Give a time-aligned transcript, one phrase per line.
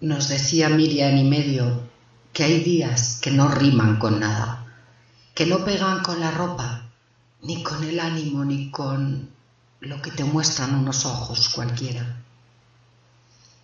[0.00, 1.90] Nos decía Miriam y medio
[2.32, 4.66] que hay días que no riman con nada,
[5.34, 6.86] que no pegan con la ropa,
[7.42, 9.28] ni con el ánimo, ni con
[9.80, 12.22] lo que te muestran unos ojos cualquiera.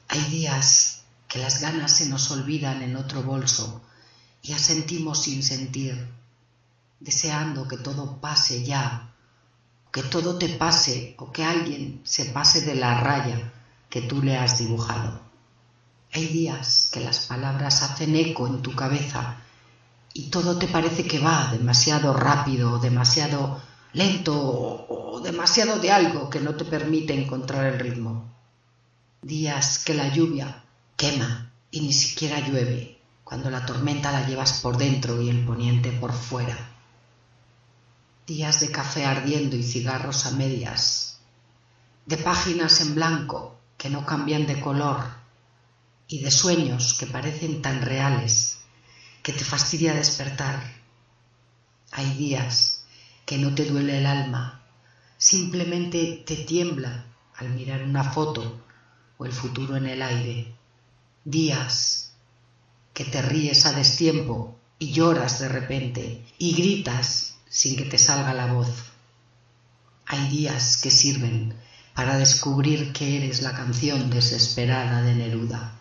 [0.09, 3.81] Hay días que las ganas se nos olvidan en otro bolso
[4.43, 6.07] y asentimos sin sentir,
[7.01, 9.11] deseando que todo pase ya,
[9.91, 13.55] que todo te pase o que alguien se pase de la raya
[13.89, 15.26] que tú le has dibujado.
[16.16, 19.37] Hay días que las palabras hacen eco en tu cabeza
[20.15, 23.61] y todo te parece que va demasiado rápido, demasiado
[23.93, 28.33] lento o demasiado de algo que no te permite encontrar el ritmo.
[29.21, 30.65] Días que la lluvia
[30.97, 35.93] quema y ni siquiera llueve, cuando la tormenta la llevas por dentro y el poniente
[35.93, 36.57] por fuera.
[38.27, 41.19] Días de café ardiendo y cigarros a medias,
[42.07, 45.16] de páginas en blanco que no cambian de color
[46.09, 48.59] y de sueños que parecen tan reales
[49.23, 50.63] que te fastidia despertar.
[51.90, 52.85] Hay días
[53.24, 54.63] que no te duele el alma,
[55.18, 58.63] simplemente te tiembla al mirar una foto
[59.18, 60.54] o el futuro en el aire.
[61.24, 62.13] Días
[62.95, 68.32] que te ríes a destiempo y lloras de repente y gritas sin que te salga
[68.32, 68.70] la voz.
[70.06, 71.54] Hay días que sirven
[71.94, 75.75] para descubrir que eres la canción desesperada de Neruda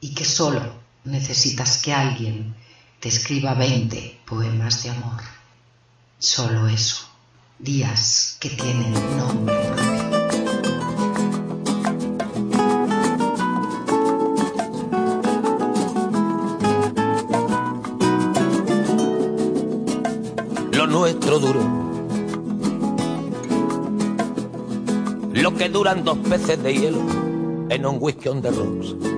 [0.00, 0.62] y que solo
[1.04, 2.54] necesitas que alguien
[3.00, 5.20] te escriba 20 poemas de amor.
[6.18, 7.06] Solo eso.
[7.58, 10.38] Días que tienen nombre propio.
[20.72, 21.60] Lo nuestro duro.
[25.32, 27.00] Lo que duran dos peces de hielo
[27.70, 29.17] en un whisky on the rocks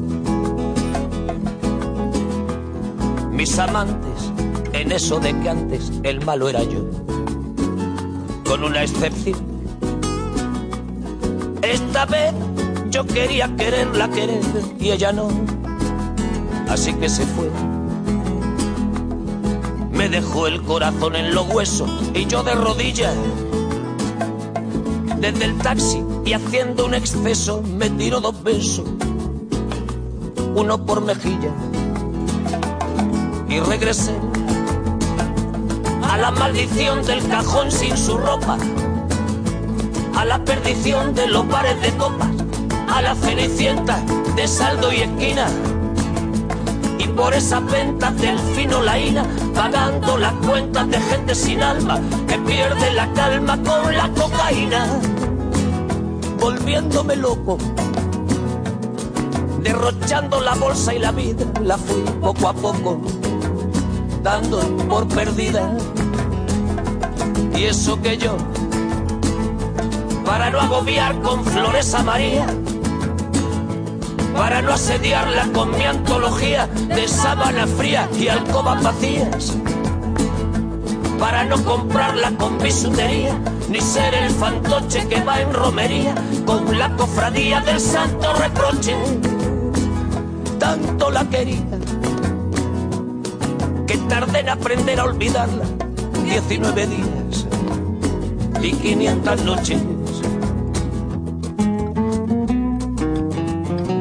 [3.41, 4.31] mis amantes
[4.71, 6.85] en eso de que antes el malo era yo.
[8.45, 9.39] Con una excepción.
[11.63, 12.35] Esta vez
[12.91, 14.43] yo quería quererla querer
[14.79, 15.29] y ella no.
[16.69, 17.49] Así que se fue.
[19.91, 23.15] Me dejó el corazón en los huesos y yo de rodillas.
[25.19, 28.85] Desde el taxi y haciendo un exceso me tiró dos besos.
[30.53, 31.51] Uno por mejilla
[33.51, 34.15] y regresé
[36.09, 38.57] a la maldición del cajón sin su ropa,
[40.15, 42.29] a la perdición de los bares de copas,
[42.87, 44.01] a la cenicienta
[44.37, 45.47] de saldo y esquina.
[46.97, 52.37] Y por esas ventas del fino laína, pagando las cuentas de gente sin alma que
[52.39, 54.85] pierde la calma con la cocaína,
[56.39, 57.57] volviéndome loco
[59.61, 63.20] derrochando la bolsa y la vida, la fui poco a poco
[64.23, 65.75] dando por perdida.
[67.55, 68.37] Y eso que yo,
[70.25, 72.47] para no agobiar con flores a María,
[74.35, 79.53] para no asediarla con mi antología de sábana fría y alcobas vacías,
[81.19, 83.37] para no comprarla con bisutería,
[83.69, 86.15] ni ser el fantoche que va en romería
[86.45, 88.95] con la cofradía del santo reproche.
[90.59, 92.10] Tanto la quería que
[94.11, 95.63] tardé en aprender a olvidarla.
[96.25, 97.47] 19 días
[98.61, 99.81] y 500 noches.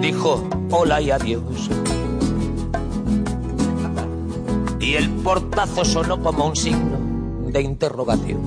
[0.00, 1.70] Dijo hola y adiós.
[4.80, 6.98] Y el portazo sonó como un signo
[7.52, 8.40] de interrogación.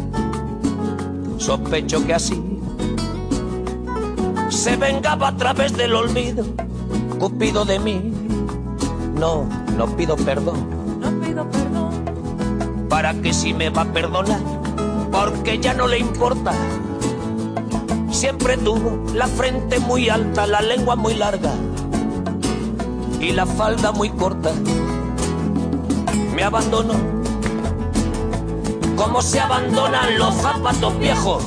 [1.38, 2.44] Sospecho que así
[4.50, 6.44] se vengaba a través del olvido,
[7.19, 8.13] Cupido de mí.
[9.18, 10.72] No, no pido perdón
[12.90, 14.40] para que si me va a perdonar,
[15.12, 16.54] porque ya no le importa.
[18.12, 21.51] Siempre tuvo la frente muy alta, la lengua muy larga
[23.19, 24.51] y la falda muy corta.
[26.36, 26.94] Me abandonó,
[28.95, 31.44] como se abandonan los zapatos viejos.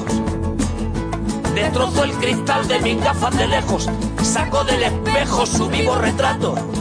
[1.54, 3.88] Destrozó el cristal de mis gafas de lejos,
[4.22, 6.75] sacó del espejo su vivo retrato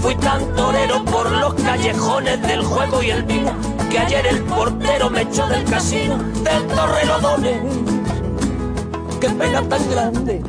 [0.00, 3.52] fui tan torero por los callejones del juego y el vino
[3.90, 7.60] que ayer el portero me echó del casino del Torrelodones.
[9.20, 10.42] Qué pena tan grande.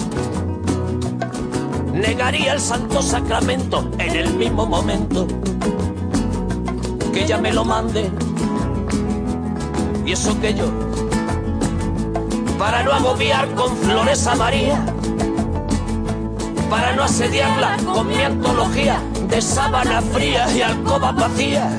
[1.94, 5.28] Negaría el santo sacramento en el mismo momento
[7.12, 8.10] que ella me lo mande.
[10.06, 10.66] Y eso que yo,
[12.58, 14.86] para no agobiar con flores a María,
[16.70, 19.02] para no asediarla con mi antología
[19.32, 21.70] de sábana fría y alcoba vacía,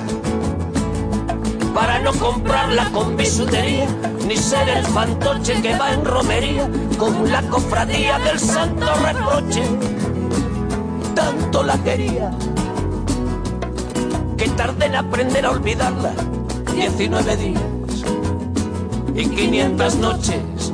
[1.74, 3.88] para no comprarla con bisutería,
[4.26, 9.62] ni ser el fantoche que va en romería con la cofradía del santo reproche.
[11.14, 12.30] Tanto la quería
[14.38, 16.14] que tardé en aprender a olvidarla.
[16.74, 17.62] 19 días
[19.14, 20.72] y 500 noches.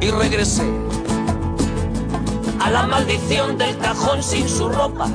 [0.00, 0.89] Y regresé
[2.60, 5.08] a la maldición del cajón sin su ropa,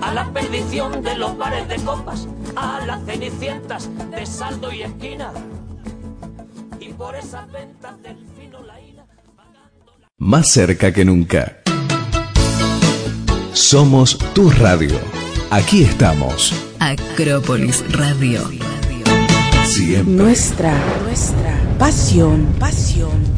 [0.00, 5.32] a la perdición de los bares de copas, a las cenicientas de saldo y esquina.
[6.78, 9.04] Y por esas ventas del fino la ira.
[10.18, 11.58] Más cerca que nunca.
[13.52, 14.98] Somos tu radio.
[15.50, 16.54] Aquí estamos.
[16.78, 18.48] Acrópolis Radio.
[19.64, 20.14] Siempre.
[20.14, 20.72] Nuestra,
[21.04, 23.29] nuestra pasión, pasión.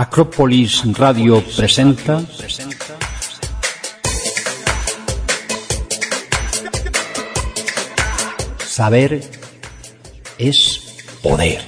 [0.00, 2.22] Acrópolis Radio presenta
[8.64, 9.20] Saber
[10.38, 11.60] es poder.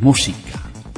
[0.00, 0.36] Música,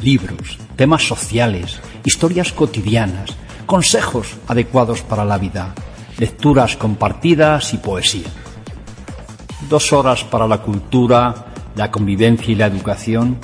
[0.00, 5.74] libros, temas sociales, historias cotidianas, consejos adecuados para la vida,
[6.16, 8.28] lecturas compartidas y poesía.
[9.68, 13.38] Dos horas para la cultura, la convivencia y la educación,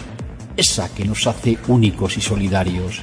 [0.57, 3.03] esa que nos hace únicos y solidarios.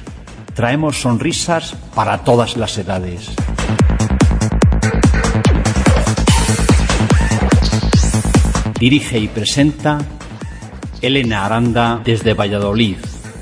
[0.54, 3.30] Traemos sonrisas para todas las edades.
[8.78, 9.98] Dirige y presenta
[11.02, 12.96] Elena Aranda desde Valladolid,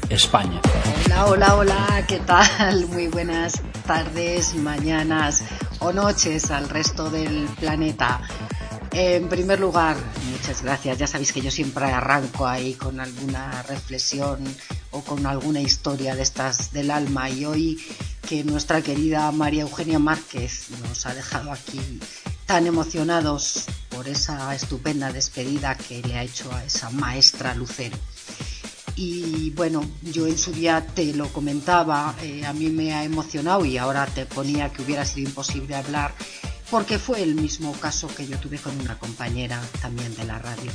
[0.08, 0.60] España.
[1.06, 2.86] Hola, hola, hola, ¿qué tal?
[2.92, 5.44] Muy buenas tardes, mañanas
[5.78, 8.20] o noches al resto del planeta.
[8.98, 9.94] En primer lugar,
[10.30, 10.96] muchas gracias.
[10.96, 14.42] Ya sabéis que yo siempre arranco ahí con alguna reflexión
[14.90, 17.78] o con alguna historia de estas del alma y hoy
[18.26, 22.00] que nuestra querida María Eugenia Márquez nos ha dejado aquí
[22.46, 27.98] tan emocionados por esa estupenda despedida que le ha hecho a esa maestra Lucero.
[28.94, 33.62] Y bueno, yo en su día te lo comentaba, eh, a mí me ha emocionado
[33.66, 36.14] y ahora te ponía que hubiera sido imposible hablar
[36.70, 40.72] porque fue el mismo caso que yo tuve con una compañera también de la radio.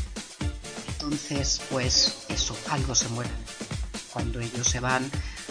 [0.88, 3.32] Entonces, pues eso, algo se muere.
[4.14, 5.10] Cuando ellos se van,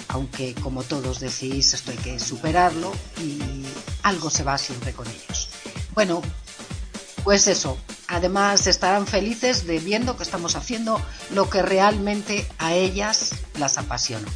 [0.08, 3.64] aunque como todos decís, esto hay que superarlo y
[4.02, 5.48] algo se va siempre con ellos.
[5.94, 6.22] Bueno,
[7.25, 7.78] pues eso,
[8.08, 11.00] además estarán felices de viendo que estamos haciendo
[11.31, 14.28] lo que realmente a ellas las apasiona.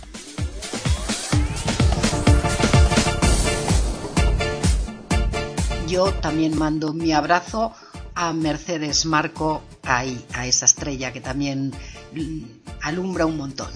[5.94, 7.72] Yo también mando mi abrazo
[8.16, 11.70] a Mercedes Marco, ahí, a esa estrella que también
[12.12, 12.42] mm,
[12.82, 13.70] alumbra un montón.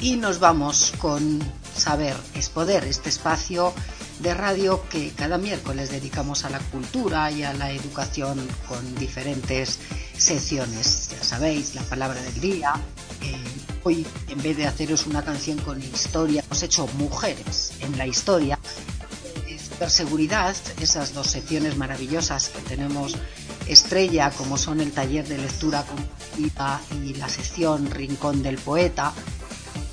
[0.00, 1.40] Y nos vamos con
[1.76, 3.74] Saber es Poder, este espacio
[4.20, 9.80] de radio que cada miércoles dedicamos a la cultura y a la educación con diferentes
[10.16, 11.10] secciones.
[11.10, 12.72] Ya sabéis, la palabra del día.
[13.22, 13.36] Eh,
[13.84, 18.58] hoy, en vez de haceros una canción con historia, hemos hecho mujeres en la historia.
[19.46, 23.16] Eh, Superseguridad, esas dos secciones maravillosas que tenemos
[23.66, 29.12] estrella, como son el taller de lectura compartida y la sección Rincón del Poeta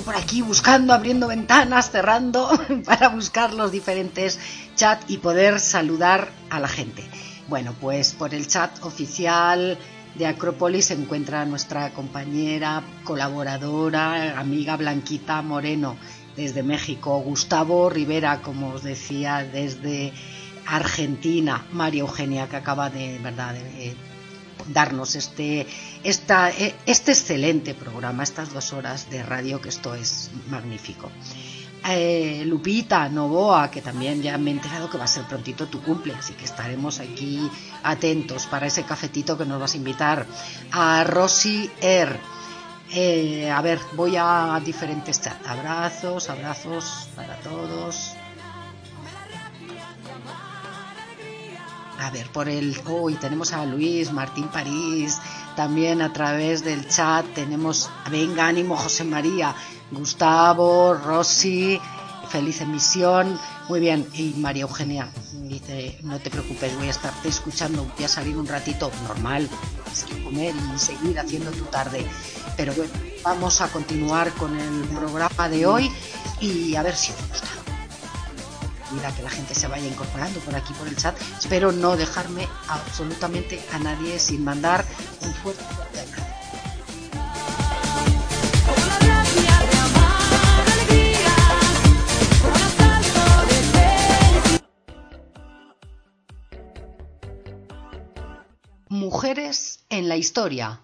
[0.01, 2.49] Por aquí buscando, abriendo ventanas, cerrando,
[2.87, 4.39] para buscar los diferentes
[4.75, 7.05] chats y poder saludar a la gente.
[7.49, 9.77] Bueno, pues por el chat oficial
[10.15, 15.97] de Acrópolis se encuentra nuestra compañera, colaboradora, amiga Blanquita Moreno
[16.37, 20.13] desde México, Gustavo Rivera, como os decía, desde
[20.67, 23.95] Argentina, María Eugenia, que acaba de, verdad, de
[24.69, 25.66] darnos este,
[26.04, 31.11] e, este excelente programa, estas dos horas de radio, que esto es magnífico.
[31.85, 35.83] Eh, Lupita Novoa, que también ya me he enterado que va a ser prontito tu
[35.83, 37.50] cumple, así que estaremos aquí
[37.83, 40.26] atentos para ese cafetito que nos vas a invitar.
[40.71, 42.21] A Rosy Er.
[42.95, 45.47] Eh, a ver, voy a diferentes chats.
[45.49, 48.14] Abrazos, abrazos para todos.
[52.02, 55.21] A ver, por el hoy tenemos a Luis Martín París,
[55.54, 59.54] también a través del chat tenemos Venga Ánimo José María,
[59.92, 61.80] Gustavo, Rosy,
[62.28, 65.12] feliz emisión, muy bien, y María Eugenia
[65.44, 69.49] dice, no te preocupes, voy a estarte escuchando, voy a salir un ratito normal,
[69.92, 72.04] es que comer y seguir haciendo tu tarde,
[72.56, 72.92] pero bueno,
[73.23, 75.90] vamos a continuar con el programa de hoy
[76.40, 77.62] y a ver si os gusta
[79.01, 81.17] que la gente se vaya incorporando por aquí por el chat.
[81.39, 84.85] Espero no dejarme absolutamente a nadie sin mandar
[85.23, 85.65] un fuerte.
[98.89, 100.81] Mujeres en la historia.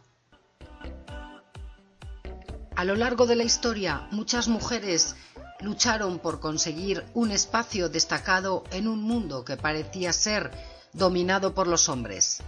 [2.75, 5.17] A lo largo de la historia, muchas mujeres
[5.61, 10.51] lucharon por conseguir un espacio destacado en un mundo que parecía ser
[10.93, 12.43] dominado por los hombres.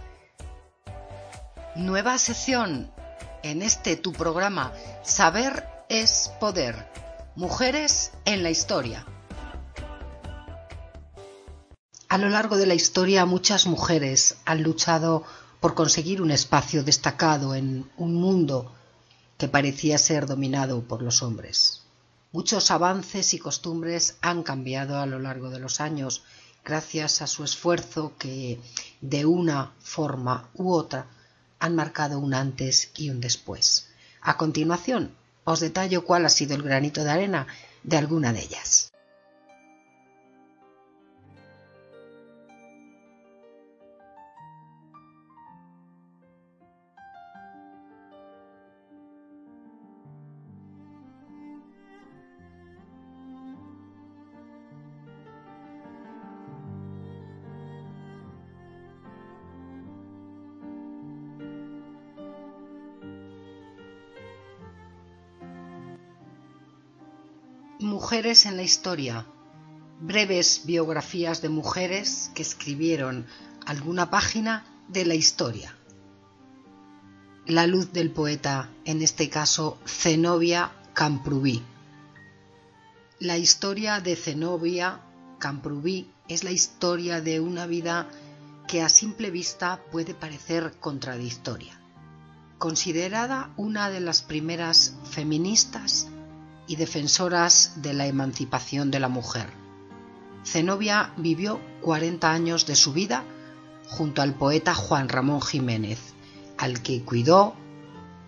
[1.75, 2.91] Nueva sección
[3.43, 6.89] en este tu programa Saber es Poder.
[7.35, 9.05] Mujeres en la historia.
[12.09, 15.23] A lo largo de la historia muchas mujeres han luchado
[15.61, 18.73] por conseguir un espacio destacado en un mundo
[19.37, 21.80] que parecía ser dominado por los hombres.
[22.33, 26.23] Muchos avances y costumbres han cambiado a lo largo de los años
[26.63, 28.59] gracias a su esfuerzo que
[29.01, 31.07] de una forma u otra
[31.59, 33.87] han marcado un antes y un después.
[34.21, 37.47] A continuación, os detallo cuál ha sido el granito de arena
[37.83, 38.90] de alguna de ellas.
[68.13, 69.25] En la historia.
[70.01, 73.25] Breves biografías de mujeres que escribieron
[73.65, 75.73] alguna página de la historia.
[77.45, 81.63] La luz del poeta, en este caso Zenobia Camprubí.
[83.19, 84.99] La historia de Zenobia
[85.39, 88.09] Camprubí es la historia de una vida
[88.67, 91.79] que a simple vista puede parecer contradictoria.
[92.57, 96.10] Considerada una de las primeras feministas
[96.71, 99.47] y defensoras de la emancipación de la mujer,
[100.45, 103.25] Zenobia vivió 40 años de su vida
[103.87, 105.99] junto al poeta Juan Ramón Jiménez,
[106.57, 107.55] al que cuidó,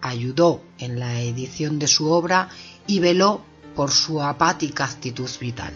[0.01, 2.49] ayudó en la edición de su obra
[2.85, 3.41] y veló
[3.77, 5.73] por su apática actitud vital.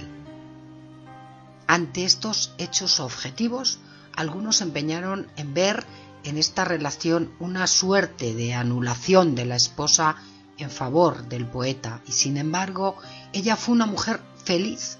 [1.68, 3.80] Ante estos hechos objetivos,
[4.14, 5.86] algunos se empeñaron en ver
[6.26, 10.18] en esta relación una suerte de anulación de la esposa
[10.58, 12.98] en favor del poeta y sin embargo
[13.34, 14.98] ella fue una mujer feliz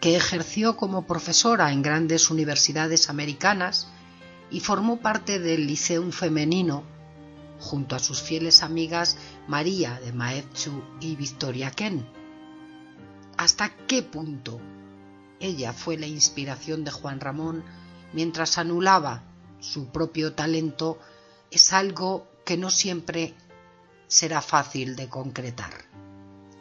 [0.00, 3.88] que ejerció como profesora en grandes universidades americanas
[4.50, 6.84] y formó parte del Liceum Femenino
[7.60, 12.06] junto a sus fieles amigas María de Maeztu y Victoria Ken.
[13.36, 14.60] ¿Hasta qué punto
[15.38, 17.64] ella fue la inspiración de Juan Ramón
[18.12, 19.22] mientras anulaba
[19.60, 20.98] su propio talento
[21.50, 23.34] es algo que no siempre
[24.10, 25.72] será fácil de concretar.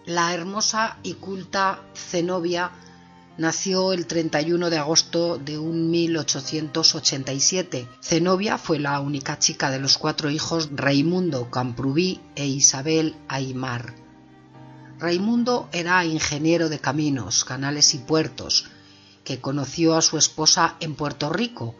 [0.06, 2.72] La hermosa y culta Zenobia
[3.40, 7.88] nació el 31 de agosto de un 1887.
[8.02, 13.96] Zenobia fue la única chica de los cuatro hijos Raimundo Camprubí e Isabel Aymar.
[15.00, 18.66] Raimundo era ingeniero de caminos, canales y puertos,
[19.24, 21.76] que conoció a su esposa en Puerto Rico,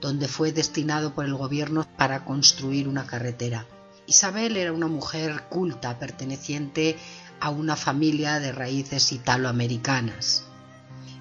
[0.00, 3.66] donde fue destinado por el gobierno para construir una carretera.
[4.06, 6.98] Isabel era una mujer culta perteneciente
[7.40, 10.44] a una familia de raíces italoamericanas.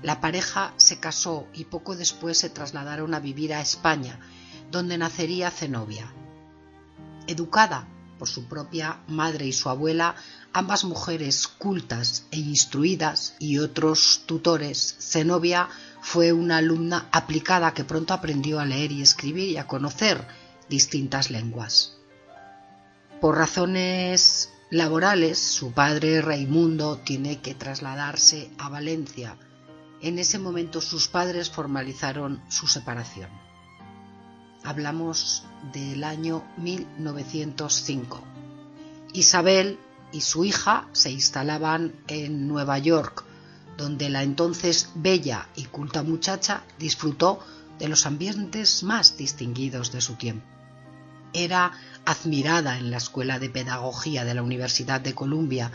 [0.02, 4.20] La pareja se casó y poco después se trasladaron a vivir a España,
[4.70, 6.12] donde nacería Zenobia.
[7.26, 7.88] Educada
[8.20, 10.16] por su propia madre y su abuela,
[10.52, 15.70] ambas mujeres cultas e instruidas y otros tutores, Zenobia
[16.02, 20.28] fue una alumna aplicada que pronto aprendió a leer y escribir y a conocer
[20.70, 21.93] distintas lenguas.
[23.24, 29.38] Por razones laborales, su padre Raimundo tiene que trasladarse a Valencia
[30.02, 33.30] en ese momento sus padres formalizaron su separación.
[34.66, 38.22] Hablamos del año 1905.
[39.14, 39.80] Isabel
[40.12, 43.24] y su hija se instalaban en Nueva York,
[43.78, 47.40] donde la entonces bella y culta muchacha disfrutó
[47.80, 50.53] de los ambientes más distinguidos de su tiempo.
[51.34, 51.72] Era
[52.06, 55.72] admirada en la Escuela de Pedagogía de la Universidad de Columbia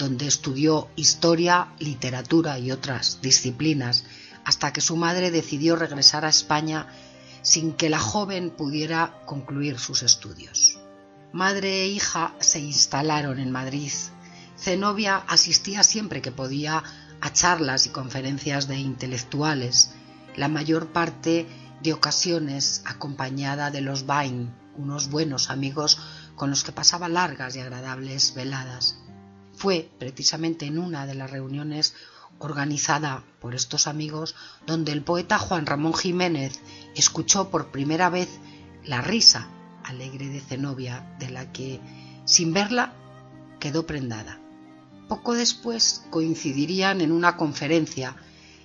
[0.00, 4.04] donde estudió historia, literatura y otras disciplinas,
[4.46, 6.86] hasta que su madre decidió regresar a España
[7.42, 10.78] sin que la joven pudiera concluir sus estudios.
[11.32, 13.92] Madre e hija se instalaron en Madrid.
[14.58, 16.82] Zenobia asistía siempre que podía
[17.20, 19.90] a charlas y conferencias de intelectuales,
[20.34, 21.46] la mayor parte
[21.82, 25.98] de ocasiones acompañada de los Bain, unos buenos amigos
[26.34, 28.98] con los que pasaba largas y agradables veladas.
[29.54, 31.94] Fue precisamente en una de las reuniones
[32.38, 34.34] organizada por estos amigos
[34.66, 36.60] donde el poeta Juan Ramón Jiménez
[36.96, 38.28] escuchó por primera vez
[38.84, 39.48] la risa
[39.84, 41.80] alegre de Zenobia, de la que,
[42.24, 42.92] sin verla,
[43.58, 44.40] quedó prendada.
[45.08, 48.16] Poco después coincidirían en una conferencia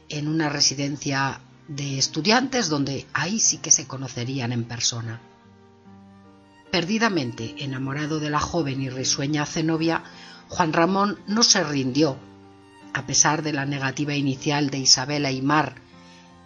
[0.09, 5.19] en una residencia de estudiantes donde ahí sí que se conocerían en persona.
[6.75, 10.03] Perdidamente enamorado de la joven y risueña Zenobia,
[10.49, 12.17] Juan Ramón no se rindió,
[12.93, 15.75] a pesar de la negativa inicial de Isabel Aymar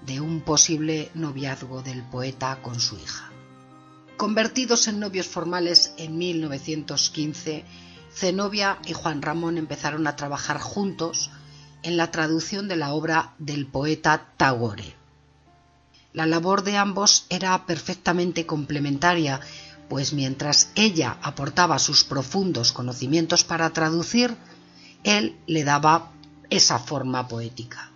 [0.05, 3.31] de un posible noviazgo del poeta con su hija.
[4.17, 7.65] Convertidos en novios formales en 1915,
[8.13, 11.31] Zenobia y Juan Ramón empezaron a trabajar juntos
[11.81, 14.93] en la traducción de la obra del poeta Tagore.
[16.13, 19.41] La labor de ambos era perfectamente complementaria
[19.89, 24.35] pues mientras ella aportaba sus profundos conocimientos para traducir,
[25.03, 26.11] él le daba
[26.49, 27.91] esa forma poética.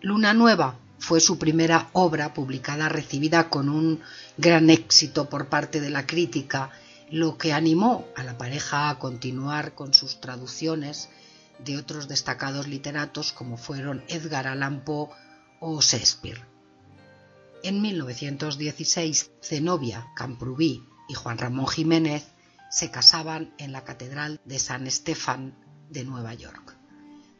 [0.00, 4.00] Luna Nueva fue su primera obra publicada recibida con un
[4.38, 6.70] gran éxito por parte de la crítica,
[7.10, 11.08] lo que animó a la pareja a continuar con sus traducciones
[11.64, 15.08] de otros destacados literatos como fueron Edgar Allan Poe
[15.60, 16.42] o Shakespeare.
[17.62, 22.26] En 1916, Zenobia Camprubí y Juan Ramón Jiménez
[22.70, 25.54] se casaban en la Catedral de San Estefan
[25.90, 26.76] de Nueva York.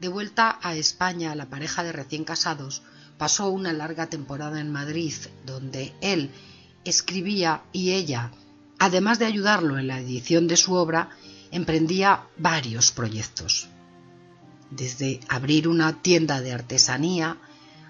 [0.00, 2.82] De vuelta a España, la pareja de recién casados
[3.18, 5.12] pasó una larga temporada en Madrid,
[5.44, 6.30] donde él
[6.84, 8.30] escribía y ella,
[8.78, 11.10] además de ayudarlo en la edición de su obra,
[11.50, 13.68] emprendía varios proyectos.
[14.70, 17.38] Desde abrir una tienda de artesanía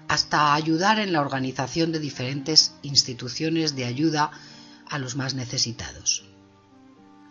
[0.07, 4.31] hasta ayudar en la organización de diferentes instituciones de ayuda
[4.89, 6.23] a los más necesitados.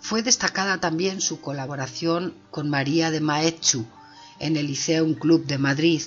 [0.01, 3.85] Fue destacada también su colaboración con María de Maeztu
[4.39, 6.03] en el Liceum Club de Madrid.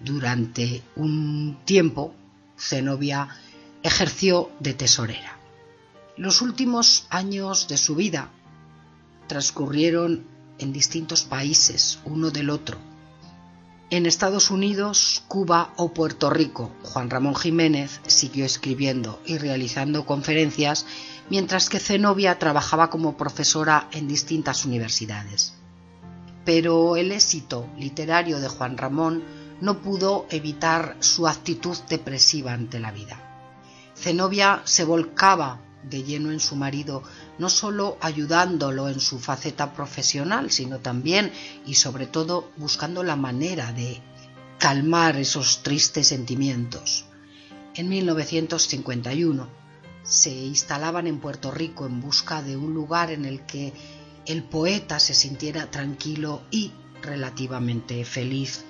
[0.00, 2.14] Durante un tiempo,
[2.58, 3.28] Zenobia
[3.82, 5.38] ejerció de tesorera.
[6.16, 8.30] Los últimos años de su vida
[9.26, 10.26] transcurrieron
[10.58, 12.78] en distintos países, uno del otro.
[13.88, 20.86] En Estados Unidos, Cuba o Puerto Rico, Juan Ramón Jiménez siguió escribiendo y realizando conferencias,
[21.30, 25.54] mientras que Zenobia trabajaba como profesora en distintas universidades.
[26.44, 29.22] Pero el éxito literario de Juan Ramón
[29.60, 33.22] no pudo evitar su actitud depresiva ante la vida.
[33.96, 37.02] Zenobia se volcaba de lleno en su marido,
[37.38, 41.32] no solo ayudándolo en su faceta profesional, sino también
[41.64, 44.00] y sobre todo buscando la manera de
[44.58, 47.04] calmar esos tristes sentimientos.
[47.74, 49.48] En 1951
[50.02, 53.72] se instalaban en Puerto Rico en busca de un lugar en el que
[54.26, 56.72] el poeta se sintiera tranquilo y
[57.02, 58.64] relativamente feliz.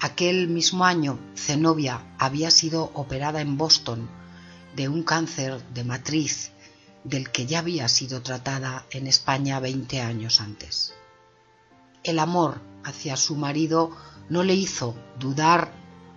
[0.00, 4.08] Aquel mismo año, Zenobia había sido operada en Boston
[4.76, 6.50] de un cáncer de matriz
[7.04, 10.94] del que ya había sido tratada en España 20 años antes.
[12.02, 13.90] El amor hacia su marido
[14.28, 15.72] no le hizo dudar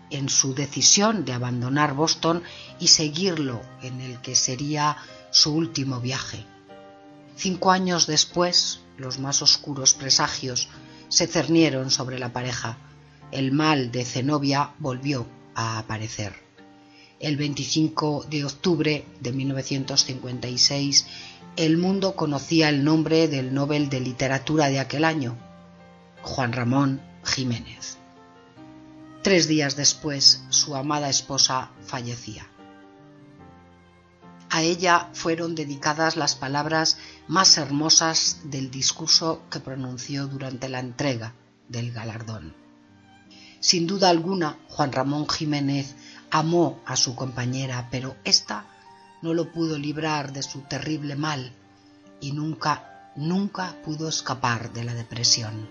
[0.10, 2.42] en su decisión de abandonar Boston
[2.80, 4.98] y seguirlo en el que sería
[5.32, 6.46] su último viaje.
[7.36, 10.70] Cinco años después, los más oscuros presagios
[11.10, 12.78] se cernieron sobre la pareja.
[13.32, 16.47] El mal de Zenobia volvió a aparecer
[17.20, 21.08] el 25 de octubre de 1956,
[21.56, 25.36] el mundo conocía el nombre del Nobel de Literatura de aquel año,
[26.22, 27.98] Juan Ramón Jiménez.
[29.24, 32.48] Tres días después, su amada esposa fallecía.
[34.50, 41.34] A ella fueron dedicadas las palabras más hermosas del discurso que pronunció durante la entrega
[41.68, 42.56] del galardón.
[43.60, 45.96] Sin duda alguna, Juan Ramón Jiménez
[46.32, 48.66] amó a su compañera, pero ésta
[49.22, 51.52] no lo pudo librar de su terrible mal
[52.22, 55.70] y nunca, nunca pudo escapar de la depresión.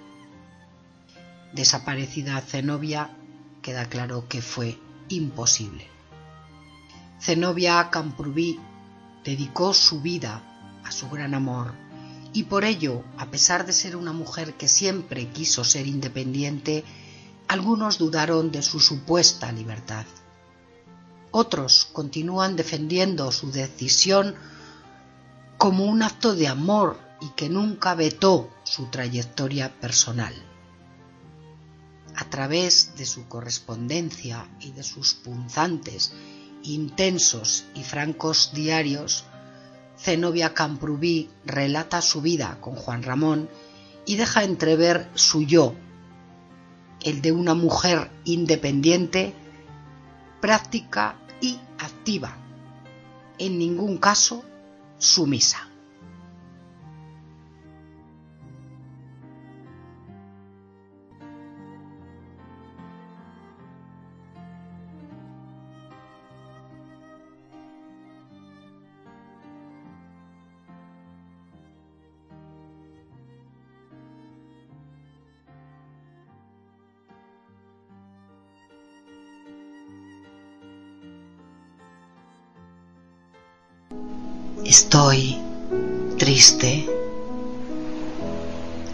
[1.53, 3.11] Desaparecida Zenobia,
[3.63, 5.89] queda claro que fue imposible.
[7.21, 8.61] Zenobia Camprubí
[9.25, 10.43] dedicó su vida
[10.85, 11.75] a su gran amor
[12.33, 16.85] y por ello, a pesar de ser una mujer que siempre quiso ser independiente,
[17.49, 20.05] algunos dudaron de su supuesta libertad.
[21.31, 24.35] Otros continúan defendiendo su decisión
[25.59, 30.35] como un acto de amor y que nunca vetó su trayectoria personal.
[32.15, 36.13] A través de su correspondencia y de sus punzantes,
[36.63, 39.25] intensos y francos diarios,
[39.99, 43.49] Zenobia Camprubí relata su vida con Juan Ramón
[44.05, 45.75] y deja entrever su yo,
[47.03, 49.35] el de una mujer independiente,
[50.41, 52.37] práctica y activa,
[53.39, 54.45] en ningún caso
[54.99, 55.66] sumisa.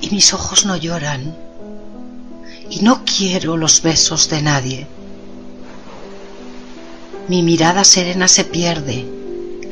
[0.01, 1.35] Y mis ojos no lloran
[2.71, 4.87] y no quiero los besos de nadie.
[7.27, 9.05] Mi mirada serena se pierde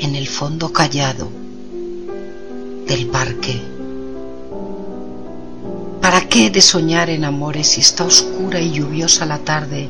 [0.00, 1.30] en el fondo callado
[2.88, 3.62] del parque.
[6.00, 9.88] ¿Para qué de soñar en amores si está oscura y lluviosa la tarde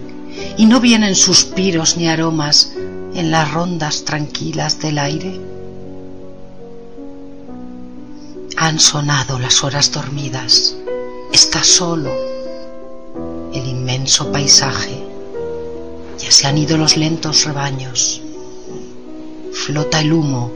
[0.59, 2.75] y no vienen suspiros ni aromas
[3.15, 5.50] en las rondas tranquilas del aire?
[8.63, 10.77] Han sonado las horas dormidas.
[11.33, 12.11] Está solo
[13.55, 15.03] el inmenso paisaje.
[16.19, 18.21] Ya se han ido los lentos rebaños.
[19.55, 20.53] Flota el humo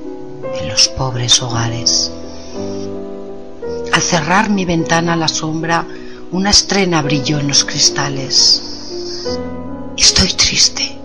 [0.55, 2.12] en los pobres hogares.
[3.90, 5.87] Al cerrar mi ventana a la sombra,
[6.31, 8.62] una estrena brilló en los cristales.
[9.97, 10.99] Estoy triste.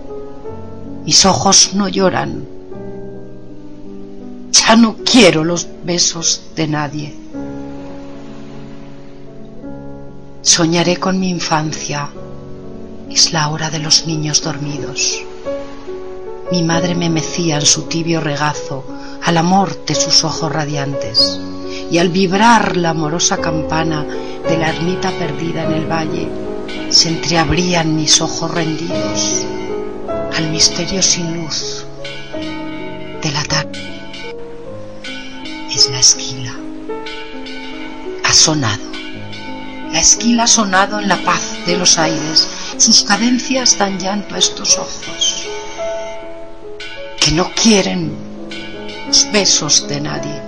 [1.05, 2.59] Mis ojos no lloran
[4.51, 7.15] ya no quiero los besos de nadie.
[10.41, 12.09] Soñaré con mi infancia
[13.09, 15.23] Es la hora de los niños dormidos.
[16.51, 18.85] Mi madre me mecía en su tibio regazo
[19.23, 21.39] al amor de sus ojos radiantes
[21.91, 24.05] y al vibrar la amorosa campana
[24.47, 26.27] de la ermita perdida en el valle
[26.89, 29.45] se entreabrían mis ojos rendidos
[30.35, 31.85] al misterio sin luz
[33.21, 33.88] de la tarde.
[35.87, 36.53] La esquila.
[38.25, 38.83] Ha sonado.
[39.93, 42.47] La esquila ha sonado en la paz de los aires.
[42.77, 45.47] Sus cadencias dan llanto a estos ojos
[47.19, 48.11] que no quieren
[49.07, 50.41] los besos de nadie.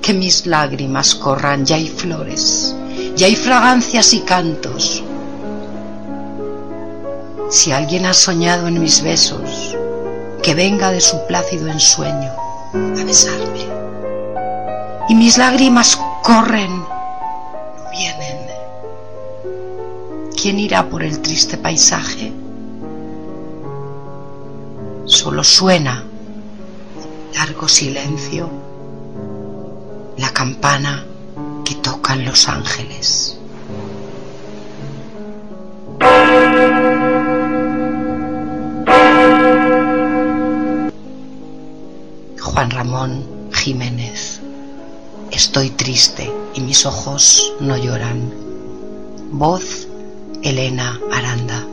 [0.00, 2.74] Que mis lágrimas corran, ya hay flores,
[3.16, 5.02] ya hay fragancias y cantos.
[7.50, 9.76] Si alguien ha soñado en mis besos,
[10.40, 12.32] que venga de su plácido ensueño
[12.74, 13.71] a besarme.
[15.08, 18.38] Y mis lágrimas corren, no vienen.
[20.40, 22.32] ¿Quién irá por el triste paisaje?
[25.04, 26.04] Solo suena
[27.34, 28.48] largo silencio
[30.16, 31.04] la campana
[31.64, 33.38] que tocan los ángeles.
[42.40, 44.21] Juan Ramón Jiménez.
[45.32, 48.30] Estoy triste y mis ojos no lloran.
[49.30, 49.88] Voz
[50.42, 51.71] Elena Aranda.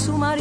[0.00, 0.39] Su marido.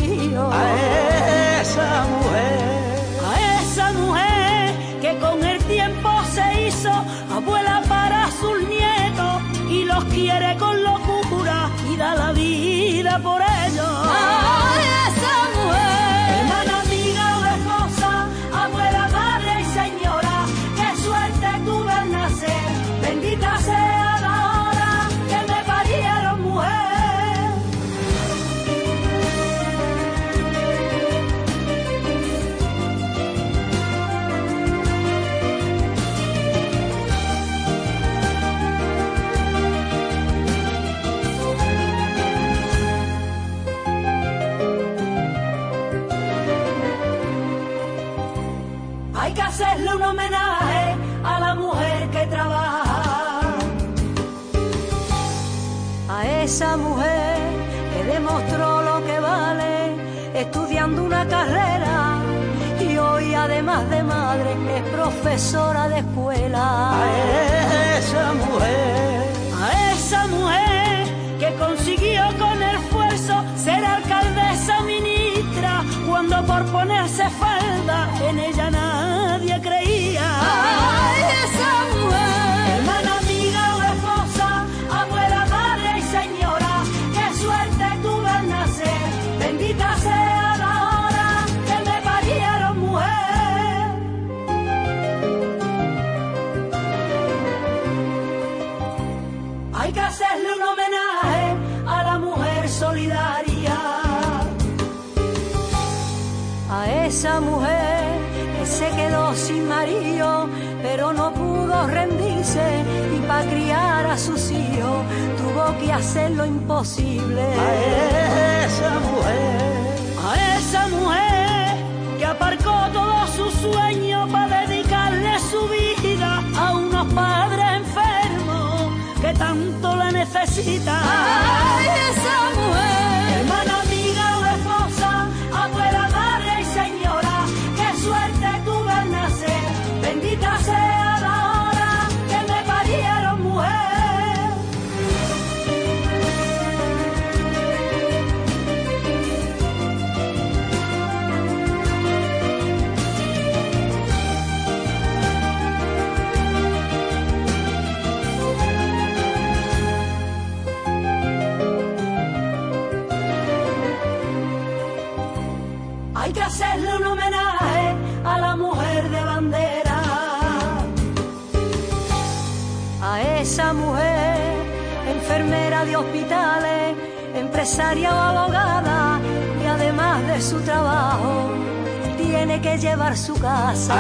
[182.89, 183.95] Llevar su casa.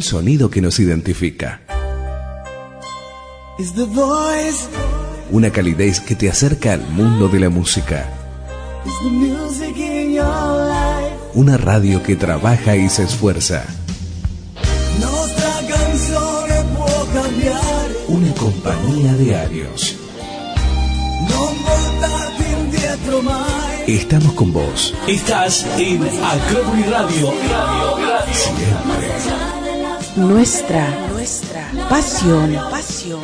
[0.00, 1.60] Un sonido que nos identifica.
[3.58, 4.66] is the voice,
[5.30, 8.08] Una calidez que te acerca al mundo de la música.
[11.34, 13.66] Una radio que trabaja y se esfuerza.
[18.08, 19.68] Una compañía de
[23.22, 23.84] mai.
[23.86, 24.94] Estamos con vos.
[25.06, 27.32] Estás en Acrópolis Radio.
[28.32, 29.39] Siempre.
[30.16, 33.22] Nuestra, nuestra pasión, pasión.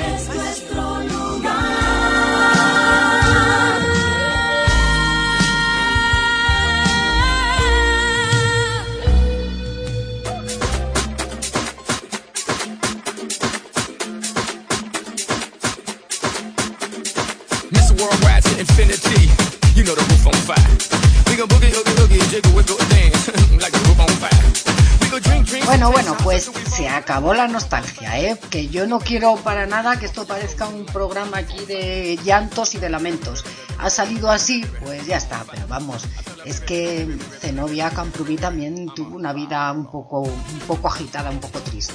[26.97, 28.39] Acabó la nostalgia, ¿eh?
[28.51, 32.79] Que yo no quiero para nada que esto parezca un programa aquí de llantos y
[32.79, 33.45] de lamentos.
[33.79, 36.05] Ha salido así, pues ya está, pero vamos,
[36.45, 37.07] es que
[37.41, 41.95] Zenobia Camprubí también tuvo una vida un poco, un poco agitada, un poco triste.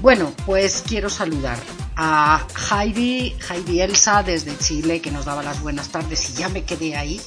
[0.00, 1.58] Bueno, pues quiero saludar
[1.96, 6.64] a Heidi, Heidi Elsa desde Chile, que nos daba las buenas tardes y ya me
[6.64, 7.20] quedé ahí.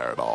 [0.00, 0.29] Fireball.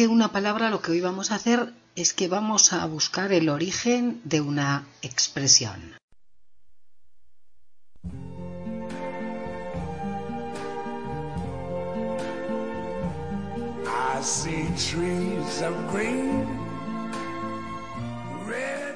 [0.00, 3.50] Que una palabra, lo que hoy vamos a hacer es que vamos a buscar el
[3.50, 5.94] origen de una expresión.
[13.84, 16.46] I see trees of green
[18.46, 18.94] Red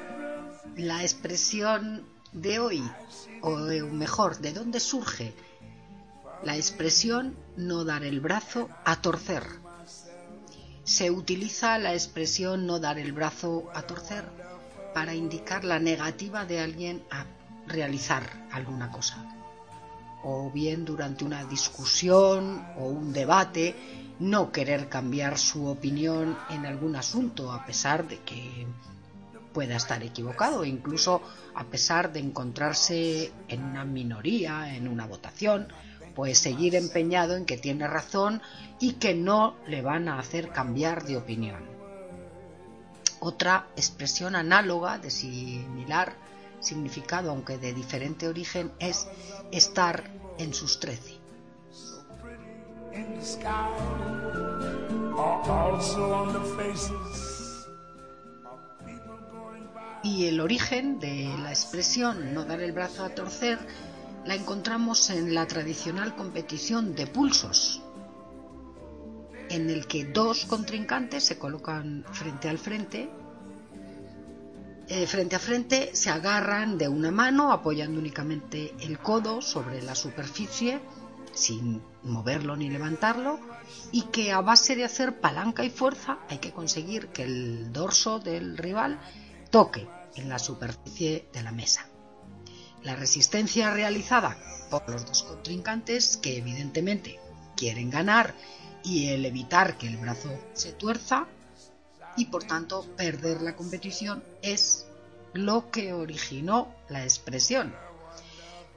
[0.77, 2.83] La expresión de hoy,
[3.43, 3.57] o
[3.91, 5.35] mejor, ¿de dónde surge?
[6.43, 9.64] La expresión no dar el brazo a torcer.
[10.85, 14.23] Se utiliza la expresión no dar el brazo a torcer
[14.93, 17.25] para indicar la negativa de alguien a
[17.67, 19.25] realizar alguna cosa.
[20.23, 23.75] O bien durante una discusión o un debate,
[24.19, 28.67] no querer cambiar su opinión en algún asunto a pesar de que
[29.53, 31.21] pueda estar equivocado incluso
[31.55, 35.67] a pesar de encontrarse en una minoría, en una votación,
[36.15, 38.41] pues seguir empeñado en que tiene razón
[38.79, 41.63] y que no le van a hacer cambiar de opinión.
[43.19, 46.15] Otra expresión análoga de similar
[46.59, 49.07] significado, aunque de diferente origen, es
[49.51, 51.15] estar en sus trece.
[60.03, 63.59] Y el origen de la expresión no dar el brazo a torcer
[64.25, 67.81] la encontramos en la tradicional competición de pulsos,
[69.49, 73.09] en el que dos contrincantes se colocan frente al frente,
[74.87, 79.95] eh, frente a frente, se agarran de una mano apoyando únicamente el codo sobre la
[79.95, 80.79] superficie
[81.33, 83.39] sin moverlo ni levantarlo
[83.91, 88.19] y que a base de hacer palanca y fuerza hay que conseguir que el dorso
[88.19, 88.99] del rival
[89.51, 91.87] toque en la superficie de la mesa.
[92.85, 94.37] La resistencia realizada
[94.69, 97.19] por los dos contrincantes, que evidentemente
[97.57, 98.35] quieren ganar,
[98.83, 101.25] y el evitar que el brazo se tuerza
[102.15, 104.85] y por tanto perder la competición es
[105.33, 107.75] lo que originó la expresión.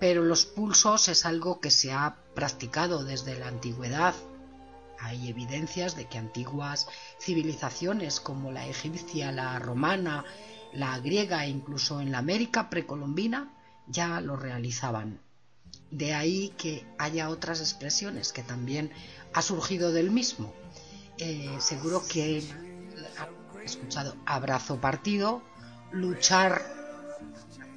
[0.01, 4.15] Pero los pulsos es algo que se ha practicado desde la antigüedad.
[5.01, 6.89] Hay evidencias de que antiguas
[7.21, 10.25] civilizaciones como la egipcia, la romana,
[10.73, 13.53] la griega e incluso en la América precolombina
[13.91, 15.21] ya lo realizaban.
[15.91, 18.91] De ahí que haya otras expresiones que también
[19.33, 20.53] ha surgido del mismo.
[21.19, 22.43] Eh, seguro que
[23.19, 25.43] ha escuchado abrazo partido,
[25.91, 26.63] luchar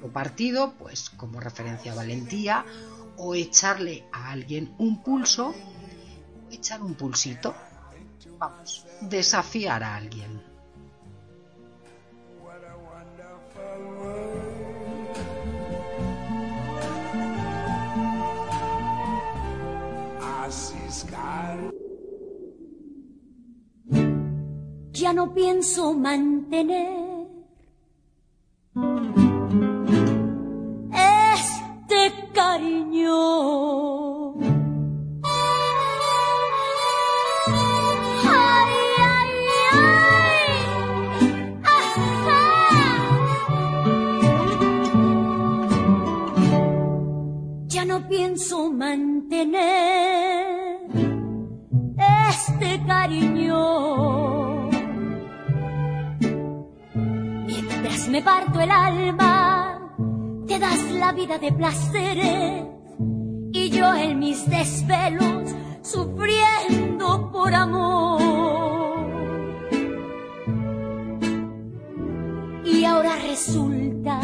[0.02, 2.64] o partido, pues como referencia a valentía,
[3.16, 7.54] o echarle a alguien un pulso, o echar un pulsito.
[8.38, 10.51] Vamos, desafiar a alguien.
[24.92, 27.26] Ya no pienso mantener
[30.92, 33.14] este cariño.
[47.68, 50.21] Ya no pienso mantener
[52.84, 54.70] cariño.
[57.46, 59.94] Mientras me parto el alma,
[60.46, 62.64] te das la vida de placeres
[63.52, 68.20] y yo en mis desvelos sufriendo por amor.
[72.64, 74.20] Y ahora resulta,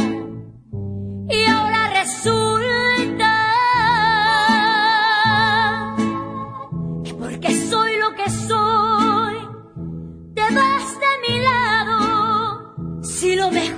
[1.29, 2.88] y ahora resulta
[13.51, 13.78] Si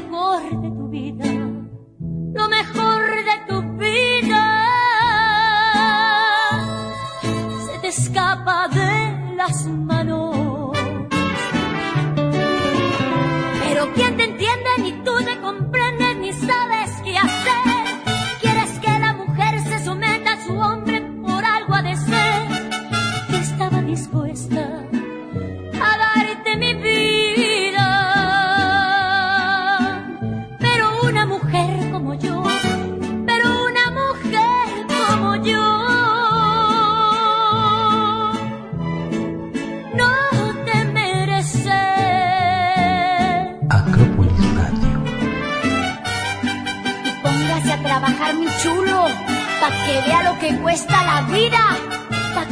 [49.90, 51.76] que vea lo que cuesta la vida.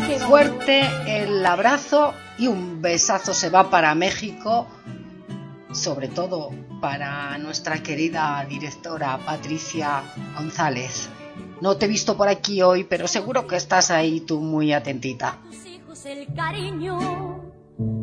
[0.07, 4.67] Que Fuerte el abrazo y un besazo se va para México,
[5.73, 10.03] sobre todo para nuestra querida directora Patricia
[10.37, 11.09] González.
[11.61, 15.39] No te he visto por aquí hoy, pero seguro que estás ahí tú muy atentita.
[15.49, 16.99] Tus hijos el cariño,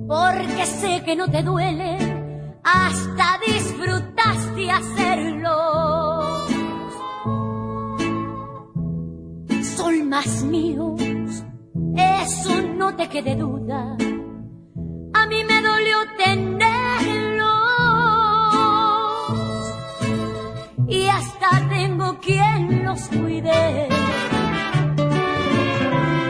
[0.08, 1.98] porque sé que no te duele,
[2.64, 6.15] hasta disfrutaste hacerlo.
[10.16, 10.98] Más míos,
[11.98, 13.98] eso no te quede duda.
[15.14, 17.52] A mí me dolió tenerlos
[20.88, 23.90] y hasta tengo quien los cuide.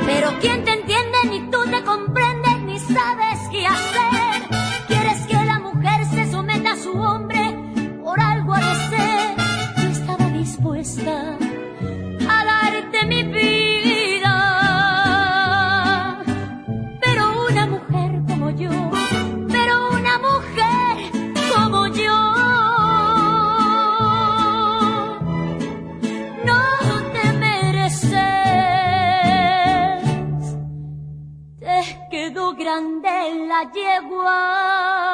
[0.08, 4.15] Pero quien te entiende ni tú te comprendes ni sabes qué hacer.
[32.76, 35.05] Grande la yegua.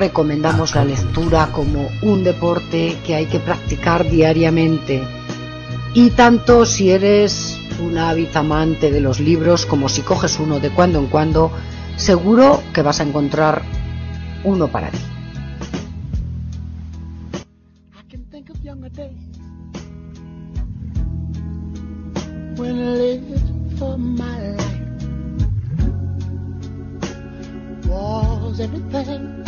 [0.00, 5.02] Recomendamos la lectura como un deporte que hay que practicar diariamente.
[5.92, 11.00] Y tanto si eres una amante de los libros como si coges uno de cuando
[11.00, 11.52] en cuando,
[11.96, 13.60] seguro que vas a encontrar
[14.42, 14.98] uno para ti.
[28.60, 29.39] Everything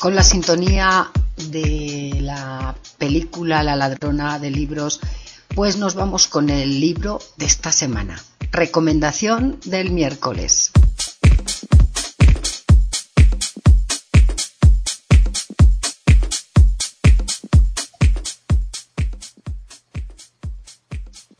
[0.00, 1.10] Con la sintonía
[1.50, 5.00] de la película La ladrona de libros,
[5.54, 8.22] pues nos vamos con el libro de esta semana.
[8.52, 10.72] Recomendación del miércoles.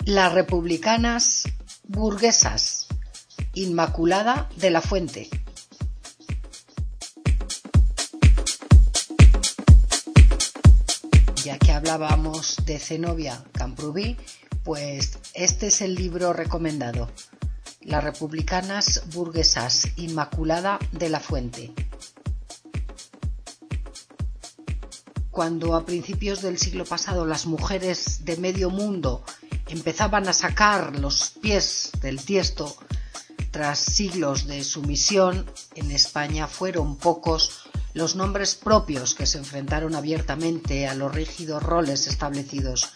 [0.06, 1.44] Las republicanas
[1.84, 2.88] burguesas.
[3.54, 5.30] Inmaculada de la Fuente.
[11.42, 14.18] Ya que hablábamos de Zenobia Camprubí,
[14.62, 17.10] pues este es el libro recomendado.
[17.80, 19.88] Las republicanas burguesas.
[19.96, 21.72] Inmaculada de la Fuente.
[25.30, 29.24] Cuando a principios del siglo pasado las mujeres de medio mundo
[29.68, 32.76] empezaban a sacar los pies del tiesto
[33.50, 35.46] tras siglos de sumisión,
[35.76, 42.08] en España fueron pocos los nombres propios que se enfrentaron abiertamente a los rígidos roles
[42.08, 42.90] establecidos.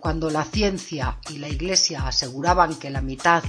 [0.00, 3.42] Cuando la ciencia y la Iglesia aseguraban que la mitad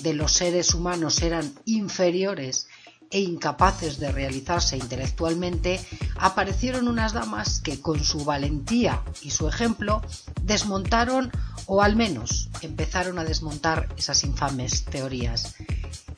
[0.00, 2.66] de los seres humanos eran inferiores
[3.10, 5.78] e incapaces de realizarse intelectualmente,
[6.16, 10.00] aparecieron unas damas que con su valentía y su ejemplo
[10.42, 11.30] desmontaron
[11.66, 15.54] o al menos empezaron a desmontar esas infames teorías.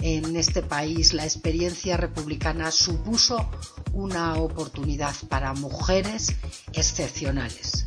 [0.00, 3.50] En este país la experiencia republicana supuso
[3.92, 6.34] una oportunidad para mujeres
[6.72, 7.86] excepcionales.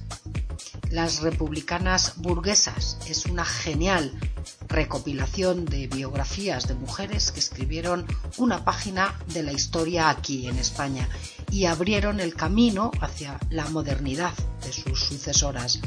[0.89, 4.19] Las republicanas burguesas es una genial
[4.67, 8.07] recopilación de biografías de mujeres que escribieron
[8.37, 11.07] una página de la historia aquí en España
[11.51, 14.33] y abrieron el camino hacia la modernidad
[14.63, 15.79] de sus sucesoras.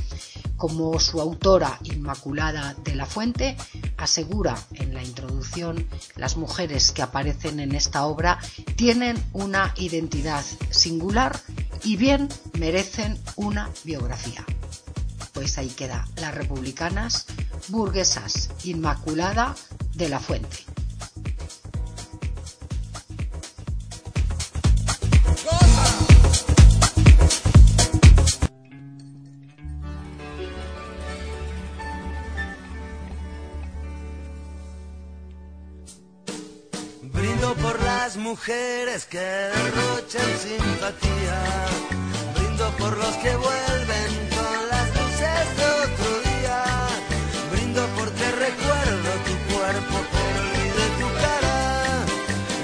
[0.63, 3.57] Como su autora Inmaculada de la Fuente
[3.97, 8.39] asegura en la introducción, las mujeres que aparecen en esta obra
[8.77, 11.37] tienen una identidad singular
[11.83, 12.29] y bien
[12.61, 14.47] merecen una biografía
[15.33, 17.27] pues ahí queda, las republicanas
[17.69, 19.57] burguesas, Inmaculada
[19.95, 20.72] de la Fuente.
[38.33, 41.39] Mujeres que derrochan simpatía.
[42.35, 46.59] Brindo por los que vuelven con las luces de otro día,
[47.53, 51.57] brindo porque recuerdo tu cuerpo pero olvidé tu cara,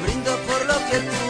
[0.03, 1.28] brindo por lo que tuve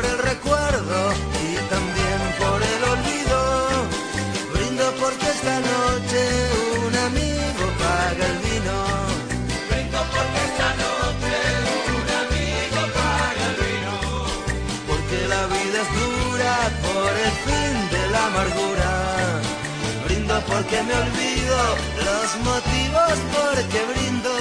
[0.00, 1.12] por el recuerdo
[1.44, 3.38] y también por el olvido.
[4.54, 6.22] Brindo porque esta noche
[6.86, 8.76] un amigo paga el vino.
[9.68, 11.36] Brindo porque esta noche
[12.00, 13.94] un amigo paga el vino.
[14.88, 16.54] Porque la vida es dura
[16.86, 18.90] por el fin de la amargura.
[20.06, 21.58] Brindo porque me olvido
[22.08, 24.32] los motivos porque brindo.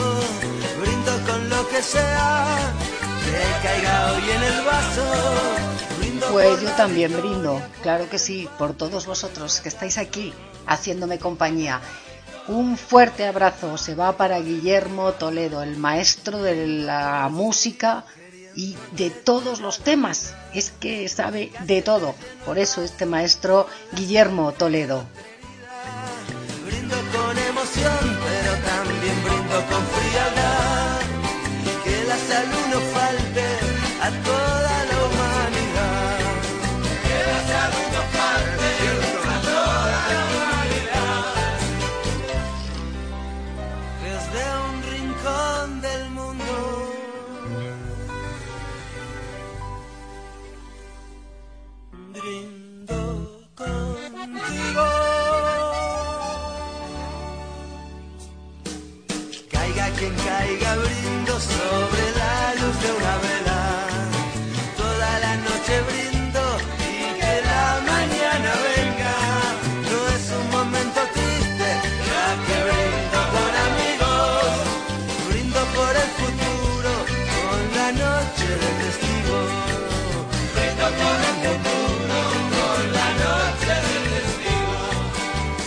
[0.80, 2.74] Brindo con lo que sea
[6.32, 10.34] Pues yo también brindo, claro que sí, por todos vosotros que estáis aquí
[10.67, 11.82] haciéndome compañía.
[12.47, 18.05] Un fuerte abrazo se va para Guillermo Toledo, el maestro de la música
[18.55, 20.34] y de todos los temas.
[20.53, 22.15] Es que sabe de todo.
[22.45, 25.05] Por eso este maestro Guillermo Toledo.
[26.65, 29.98] Brindo con emoción, pero también brindo con
[61.41, 63.61] sobre la luz de una vela.
[64.77, 66.41] Toda la noche brindo
[66.91, 69.15] y que la mañana venga.
[69.89, 71.67] No es un momento triste,
[72.09, 74.51] ya que brindo con amigos.
[75.29, 76.91] Brindo por el futuro,
[77.45, 79.37] con la noche de testigo.
[80.55, 82.17] Brindo por el futuro,
[82.55, 84.77] con la noche de testigo.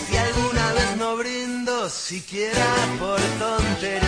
[0.07, 2.69] Si alguna vez no brindo, siquiera
[2.99, 4.02] por tonterías,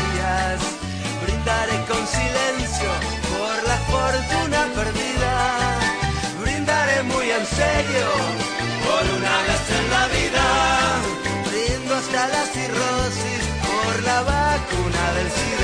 [7.93, 10.45] por una vez en la vida.
[11.47, 15.54] Brindo hasta la cirrosis por la vacuna del SIDA.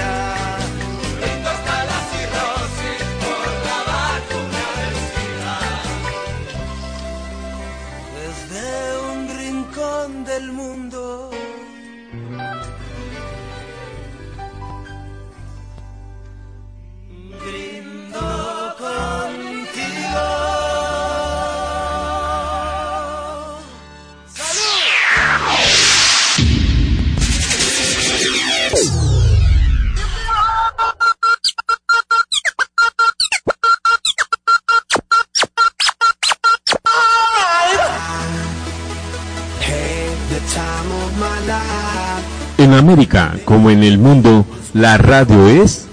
[42.70, 44.44] En América, como en el mundo,
[44.74, 45.86] la radio es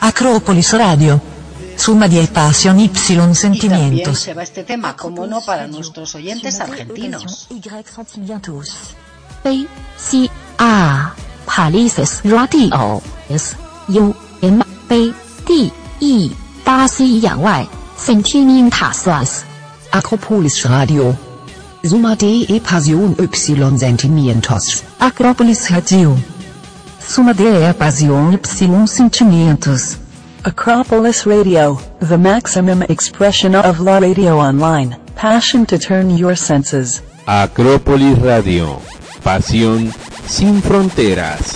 [0.00, 1.20] Acrópolis Radio.
[1.76, 4.20] Suma di pasión y Y también sentimientos.
[4.20, 7.48] se va este tema, como no, para nuestros oyentes argentinos.
[9.42, 9.66] B
[9.96, 11.12] C R
[11.44, 13.56] Palises Radio S
[13.88, 15.12] U M B
[15.46, 16.30] D E
[16.64, 17.66] 巴西洋外
[17.96, 19.44] Sentimentasas
[19.90, 21.27] Acropolis Radio.
[21.81, 24.83] Summa de Passion Y Sentimientos.
[24.99, 26.15] Acrópolis Radio.
[26.99, 29.97] Suma de pasión y sentimientos.
[30.43, 34.97] Acropolis Radio, the maximum expression of la radio online.
[35.15, 37.01] Passion to turn your senses.
[37.25, 38.81] Acrópolis Radio.
[39.23, 39.91] Pasión
[40.27, 41.55] sin fronteras.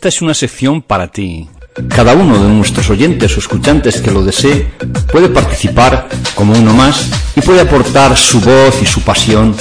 [0.00, 1.46] Esta es una sección para ti.
[1.90, 4.72] Cada uno de nuestros oyentes o escuchantes que lo desee
[5.12, 9.54] puede participar como uno más y puede aportar su voz y su pasión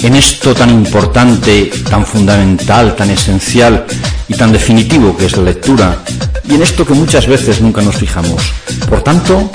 [0.00, 3.86] en esto tan importante, tan fundamental, tan esencial
[4.28, 6.04] y tan definitivo que es la lectura
[6.44, 8.42] y en esto que muchas veces nunca nos fijamos.
[8.90, 9.50] Por tanto,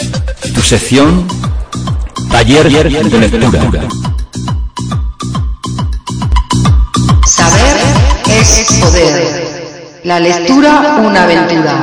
[0.55, 1.27] tu sección
[2.31, 3.87] Taller de Lectura.
[7.27, 7.77] Saber
[8.25, 9.60] es poder.
[10.03, 11.73] La lectura una aventura.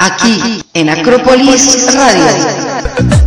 [0.00, 3.25] Aquí en Acrópolis Radio.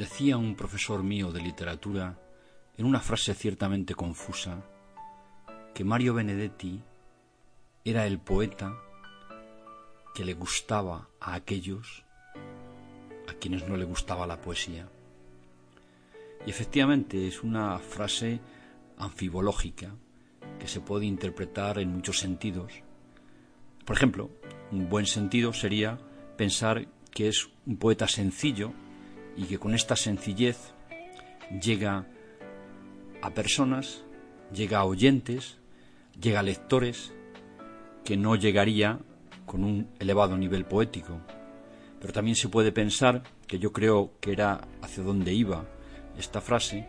[0.00, 2.18] Decía un profesor mío de literatura,
[2.78, 4.64] en una frase ciertamente confusa,
[5.74, 6.80] que Mario Benedetti
[7.84, 8.74] era el poeta
[10.14, 12.06] que le gustaba a aquellos
[13.28, 14.88] a quienes no le gustaba la poesía.
[16.46, 18.40] Y efectivamente es una frase
[18.96, 19.94] anfibológica
[20.58, 22.72] que se puede interpretar en muchos sentidos.
[23.84, 24.30] Por ejemplo,
[24.72, 25.98] un buen sentido sería
[26.38, 28.72] pensar que es un poeta sencillo
[29.40, 30.74] y que con esta sencillez
[31.62, 32.06] llega
[33.22, 34.04] a personas,
[34.52, 35.56] llega a oyentes,
[36.20, 37.14] llega a lectores
[38.04, 38.98] que no llegaría
[39.46, 41.22] con un elevado nivel poético.
[42.00, 45.64] Pero también se puede pensar, que yo creo que era hacia donde iba
[46.18, 46.86] esta frase,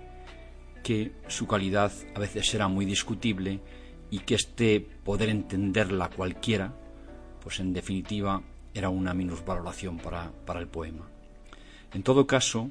[0.84, 3.62] que su calidad a veces era muy discutible
[4.10, 6.74] y que este poder entenderla cualquiera,
[7.42, 8.44] pues en definitiva
[8.74, 11.10] era una minusvaloración para, para el poema.
[11.94, 12.70] En todo caso,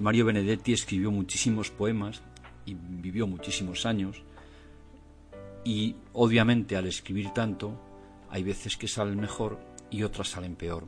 [0.00, 2.22] Mario Benedetti escribió muchísimos poemas
[2.66, 4.22] y vivió muchísimos años
[5.64, 7.78] y obviamente al escribir tanto
[8.30, 9.58] hay veces que salen mejor
[9.90, 10.86] y otras salen peor.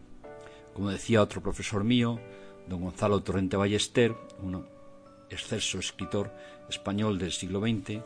[0.75, 2.21] Como decía otro profesor mío,
[2.69, 4.67] don Gonzalo Torrente Ballester, un
[5.29, 6.35] excelso escritor
[6.69, 8.01] español del siglo XX,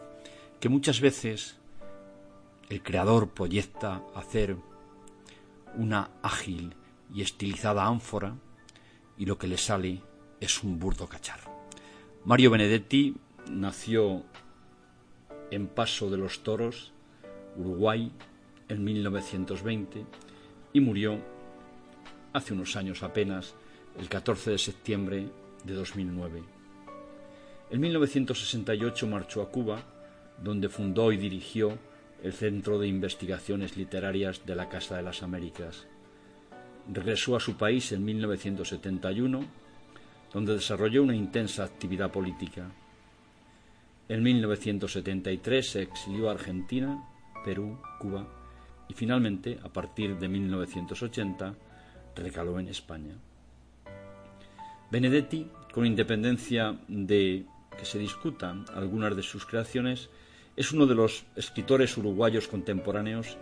[0.61, 1.57] que muchas veces
[2.69, 4.57] el creador proyecta hacer
[5.77, 6.75] una ágil
[7.13, 8.37] y estilizada ánfora
[9.19, 10.01] y lo que le sale
[10.41, 11.53] es un burdo cacharro.
[12.25, 13.15] Mario Benedetti
[13.51, 14.25] nació
[15.51, 16.93] en Paso de los Toros,
[17.57, 18.11] Uruguay,
[18.69, 20.05] en 1920
[20.73, 21.19] y murió
[22.33, 23.55] hace unos años apenas,
[23.99, 25.29] el 14 de septiembre
[25.65, 26.43] de 2009.
[27.71, 29.83] En 1968 marchó a Cuba,
[30.43, 31.79] donde fundó y dirigió
[32.23, 35.87] el Centro de Investigaciones Literarias de la Casa de las Américas.
[36.93, 39.41] Regresó a su país en 1971,
[40.33, 42.71] donde desarrolló una intensa actividad política.
[44.09, 47.03] En 1973 se exilió a Argentina,
[47.45, 48.27] Perú, Cuba
[48.89, 51.55] y finalmente, a partir de 1980,
[52.17, 53.15] recaló en España.
[54.91, 57.47] Benedetti, con independencia de
[57.79, 60.11] que se discutan algunas de sus creaciones,
[60.57, 63.37] es uno de los escritores uruguayos contemporáneos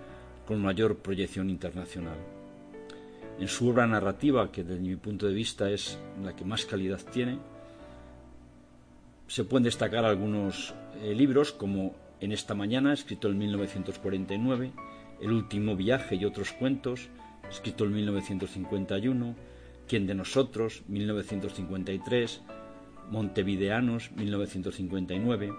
[0.47, 2.17] con mayor proyección internacional.
[3.43, 7.01] En su obra narrativa, que desde mi punto de vista es la que más calidad
[7.13, 7.41] tiene,
[9.27, 10.73] se pueden destacar algunos
[11.03, 14.71] eh, libros como En esta mañana, escrito en 1949,
[15.21, 17.09] El último viaje y otros cuentos,
[17.51, 19.35] escrito en 1951,
[19.89, 22.43] Quién de nosotros, 1953,
[23.11, 25.53] Montevideanos, 1959,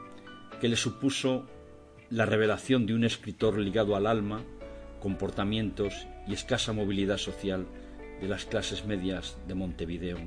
[0.61, 1.47] que le supuso
[2.09, 4.41] la revelación de un escritor ligado al alma,
[5.01, 7.65] comportamientos y escasa movilidad social
[8.21, 10.17] de las clases medias de Montevideo.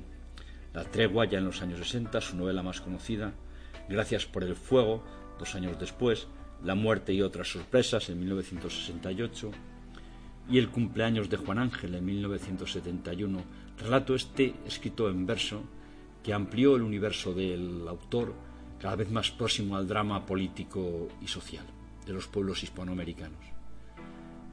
[0.75, 3.33] La tregua ya en los años 60, su novela más conocida,
[3.89, 5.05] Gracias por el fuego,
[5.39, 6.27] dos años después,
[6.65, 9.51] La muerte y otras sorpresas en 1968
[10.49, 13.45] y El cumpleaños de Juan Ángel en 1971,
[13.79, 15.63] relato este escrito en verso
[16.23, 18.35] que amplió el universo del autor
[18.81, 21.65] cada vez más próximo al drama político y social
[22.05, 23.56] de los pueblos hispanoamericanos.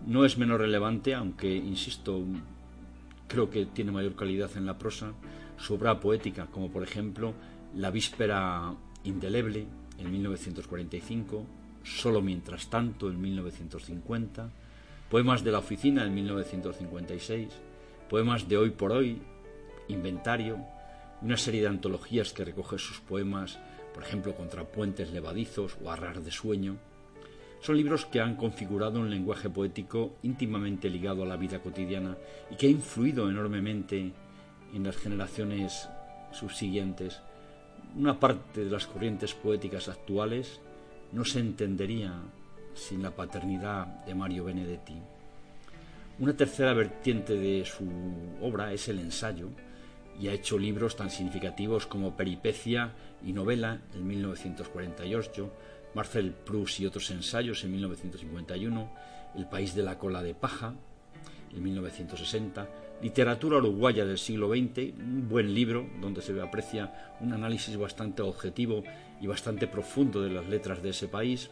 [0.06, 2.24] No es menos relevante, aunque, insisto,
[3.28, 5.14] creo que tiene mayor calidad en la prosa,
[5.58, 7.34] su obra poética, como por ejemplo
[7.76, 8.74] La víspera
[9.04, 9.66] indeleble
[9.98, 11.46] en 1945,
[11.84, 14.50] Solo mientras tanto en 1950,
[15.10, 17.50] Poemas de la oficina en 1956,
[18.10, 19.22] Poemas de hoy por hoy,
[19.90, 20.60] Inventario,
[21.22, 23.60] una serie de antologías que recoge sus poemas,
[23.94, 26.78] por ejemplo, Contra puentes levadizos o Arrar de sueño,
[27.64, 32.18] son libros que han configurado un lenguaje poético íntimamente ligado a la vida cotidiana
[32.52, 34.12] y que ha influido enormemente
[34.74, 35.88] en las generaciones
[36.34, 37.22] subsiguientes.
[37.96, 40.60] Una parte de las corrientes poéticas actuales
[41.14, 42.14] no se entendería
[42.74, 44.98] sin la paternidad de Mario Benedetti.
[46.20, 47.86] Una tercera vertiente de su
[48.42, 49.48] obra es el ensayo,
[50.20, 52.92] y ha hecho libros tan significativos como Peripecia
[53.26, 55.52] y Novela en 1948,
[55.94, 58.90] Marcel Proust y otros ensayos en 1951,
[59.36, 60.74] El país de la cola de paja
[61.54, 62.68] en 1960,
[63.02, 68.84] Literatura uruguaya del siglo XX, un buen libro donde se aprecia un análisis bastante objetivo
[69.20, 71.52] y bastante profundo de las letras de ese país,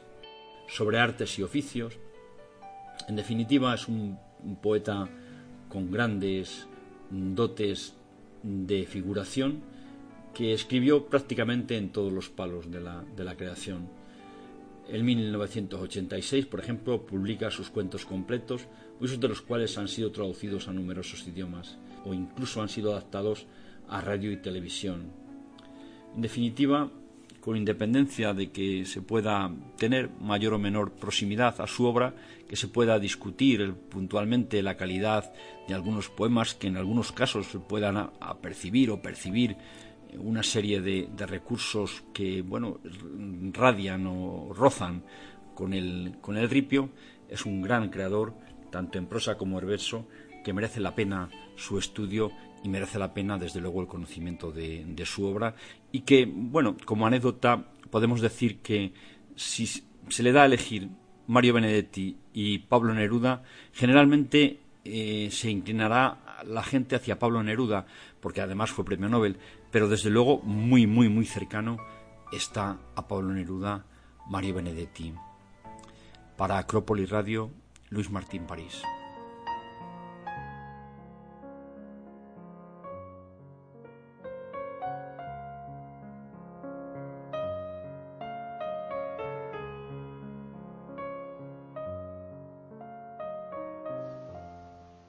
[0.68, 1.98] sobre artes y oficios,
[3.10, 4.18] En definitiva, es un,
[4.62, 5.10] poeta
[5.68, 6.68] con grandes
[7.10, 7.96] dotes
[8.44, 9.62] de figuración
[10.34, 14.01] que escribió prácticamente en todos los palos de la creación.
[14.92, 18.68] En 1986, por ejemplo, publica sus cuentos completos,
[19.00, 23.48] muchos de los cuales han sido traducidos a numerosos idiomas o incluso han sido adaptados
[23.88, 25.14] a radio y televisión.
[26.14, 26.92] En definitiva,
[27.40, 32.14] con independencia de que se pueda tener mayor o menor proximidad a su obra,
[32.50, 35.34] que se pueda discutir puntualmente la calidad
[35.70, 39.56] de algunos poemas que en algunos casos se puedan apercibir o percibir
[40.18, 42.80] una serie de, recursos que bueno
[43.54, 45.04] radian o rozan
[45.56, 46.90] con el, con el ripio,
[47.30, 48.34] es un gran creador,
[48.72, 50.08] tanto en prosa como en verso,
[50.44, 52.32] que merece la pena su estudio
[52.64, 55.56] y merece la pena, desde luego, el conocimiento de, de su obra.
[55.92, 58.94] Y que, bueno, como anécdota, podemos decir que
[59.36, 60.90] si se le da a elegir
[61.28, 67.86] Mario Benedetti y Pablo Neruda, generalmente eh, se inclinará la gente hacia Pablo Neruda,
[68.20, 69.38] porque además fue premio Nobel,
[69.72, 71.78] pero desde luego muy, muy, muy cercano
[72.32, 73.86] está a Pablo Neruda
[74.28, 75.14] Mario Benedetti.
[76.38, 77.52] Para Acrópolis Radio,
[77.90, 78.82] Luis Martín París.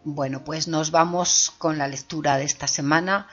[0.05, 3.29] Bueno, pues nos vamos con la lectura de esta semana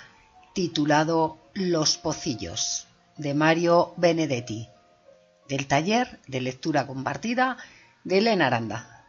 [0.53, 2.87] titulado Los Pocillos
[3.17, 4.69] de Mario Benedetti,
[5.47, 7.57] del taller de lectura compartida
[8.03, 8.99] de Elena Aranda.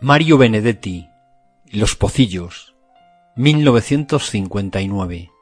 [0.00, 1.08] Mario Benedetti,
[1.70, 2.74] Los Pocillos,
[3.36, 5.33] 1959.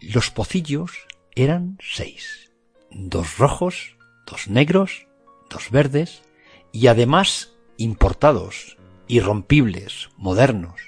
[0.00, 0.92] Los pocillos
[1.34, 2.52] eran seis,
[2.90, 3.96] dos rojos,
[4.26, 5.08] dos negros,
[5.50, 6.22] dos verdes
[6.70, 8.76] y además importados,
[9.08, 10.80] irrompibles, modernos.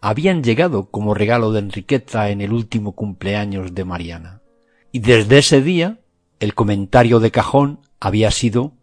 [0.00, 4.42] Habían llegado como regalo de Enriqueta en el último cumpleaños de Mariana.
[4.92, 5.98] Y desde ese día
[6.38, 8.74] el comentario de cajón había sido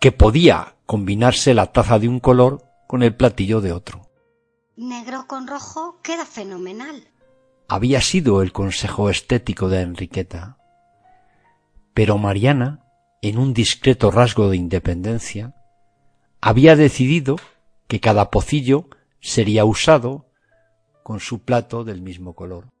[0.00, 4.08] que podía combinarse la taza de un color con el platillo de otro.
[4.76, 7.08] Negro con rojo queda fenomenal.
[7.68, 10.58] Había sido el consejo estético de Enriqueta.
[11.94, 12.84] Pero Mariana,
[13.22, 15.54] en un discreto rasgo de independencia,
[16.40, 17.36] había decidido
[17.88, 18.88] que cada pocillo
[19.20, 20.26] sería usado
[21.02, 22.73] con su plato del mismo color.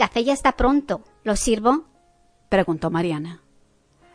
[0.00, 1.02] Café ya está pronto.
[1.24, 1.84] ¿Lo sirvo?
[2.48, 3.42] preguntó Mariana.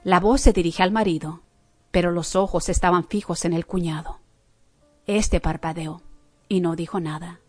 [0.04, 1.44] La voz se dirige al marido,
[1.92, 4.20] pero los ojos estaban fijos en el cuñado.
[5.06, 6.02] Este parpadeó
[6.50, 7.40] y no dijo nada.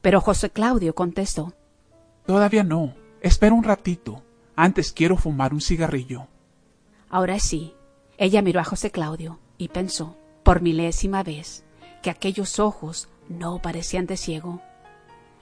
[0.00, 1.54] Pero José Claudio contestó.
[2.24, 2.94] Todavía no.
[3.20, 4.22] Espera un ratito.
[4.54, 6.28] Antes quiero fumar un cigarrillo.
[7.10, 7.74] Ahora sí.
[8.16, 11.64] Ella miró a José Claudio y pensó, por milésima vez,
[12.00, 14.62] que aquellos ojos no parecían de ciego.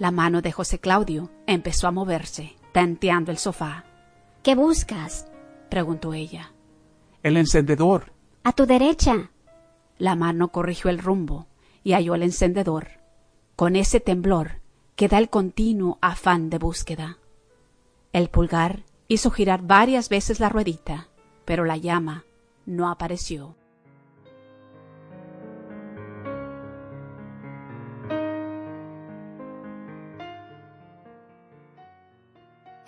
[0.01, 3.85] La mano de José Claudio empezó a moverse, tanteando el sofá.
[4.43, 5.31] ¿Qué buscas?
[5.69, 6.55] preguntó ella.
[7.23, 8.15] El encendedor.
[8.43, 9.31] A tu derecha.
[9.99, 11.49] La mano corrigió el rumbo
[11.85, 12.89] y halló el encendedor,
[13.57, 14.63] con ese temblor
[14.97, 17.19] que da el continuo afán de búsqueda.
[18.15, 21.09] El pulgar hizo girar varias veces la ruedita,
[21.45, 22.25] pero la llama
[22.65, 23.55] no apareció.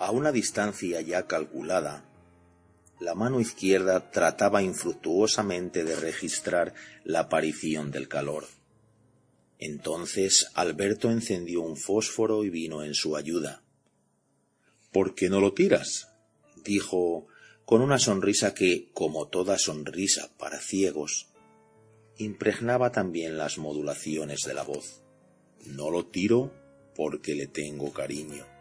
[0.03, 2.03] A una distancia ya calculada,
[2.99, 6.73] la mano izquierda trataba infructuosamente de registrar
[7.05, 8.45] la aparición del calor.
[9.59, 13.63] Entonces Alberto encendió un fósforo y vino en su ayuda.
[14.91, 16.09] ¿Por qué no lo tiras?
[16.65, 17.27] dijo
[17.63, 21.29] con una sonrisa que, como toda sonrisa para ciegos,
[22.17, 25.01] impregnaba también las modulaciones de la voz.
[25.65, 26.51] No lo tiro
[26.93, 28.52] porque le tengo cariño.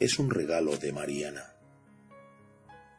[0.00, 1.54] Es un regalo de Mariana.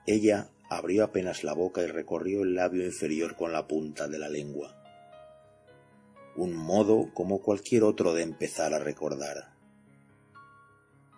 [0.05, 4.29] Ella abrió apenas la boca y recorrió el labio inferior con la punta de la
[4.29, 4.77] lengua.
[6.35, 9.55] Un modo como cualquier otro de empezar a recordar.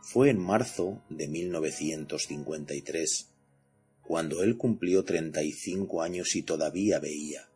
[0.01, 3.33] fue en marzo de 1953,
[4.03, 7.49] cuando él cumplió 35 años y todavía veía.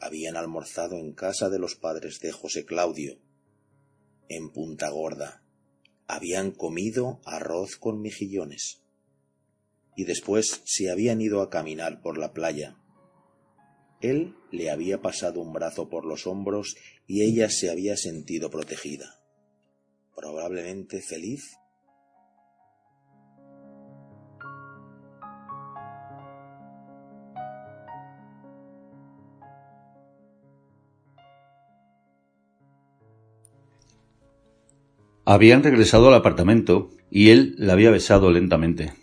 [0.00, 3.18] Habían almorzado en casa de los padres de José Claudio,
[4.30, 5.42] en Punta Gorda.
[6.08, 8.82] Habían comido arroz con mejillones.
[9.94, 12.76] Y después se habían ido a caminar por la playa.
[14.00, 19.20] Él le había pasado un brazo por los hombros y ella se había sentido protegida.
[20.16, 21.58] Probablemente feliz
[35.30, 38.94] Habían regresado al apartamento y él la había besado lentamente,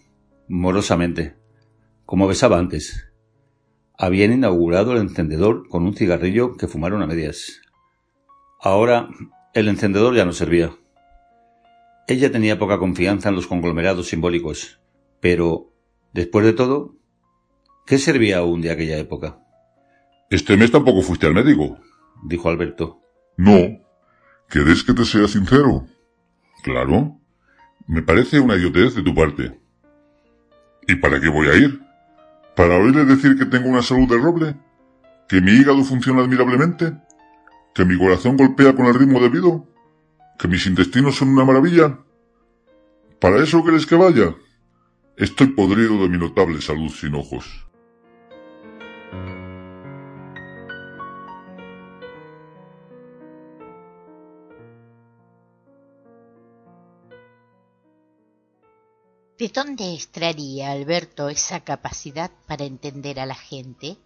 [0.47, 1.35] morosamente,
[2.07, 3.11] como besaba antes.
[3.95, 7.61] Habían inaugurado el encendedor con un cigarrillo que fumaron a medias.
[8.59, 9.07] Ahora
[9.53, 10.75] el encendedor ya no servía.
[12.07, 14.79] Ella tenía poca confianza en los conglomerados simbólicos,
[15.19, 15.75] pero,
[16.11, 16.95] después de todo,
[17.85, 19.45] ¿qué servía aún de aquella época?
[20.31, 21.77] Este mes tampoco fuiste al médico,
[22.23, 22.99] dijo Alberto.
[23.37, 23.59] No.
[24.49, 25.85] ¿Querés que te sea sincero?
[26.65, 27.21] Claro.
[27.85, 29.55] Me parece una idiotez de tu parte.
[30.87, 31.79] ¿Y para qué voy a ir?
[32.55, 34.55] ¿Para oírle decir que tengo una salud de roble?
[35.29, 36.91] ¿Que mi hígado funciona admirablemente?
[37.75, 39.67] ¿Que mi corazón golpea con el ritmo debido?
[40.39, 41.99] ¿Que mis intestinos son una maravilla?
[43.21, 44.33] ¿Para eso quieres que vaya?
[45.17, 47.67] Estoy podrido de mi notable salud sin ojos.
[59.37, 63.97] ¿De dónde extraería Alberto esa capacidad para entender a la gente?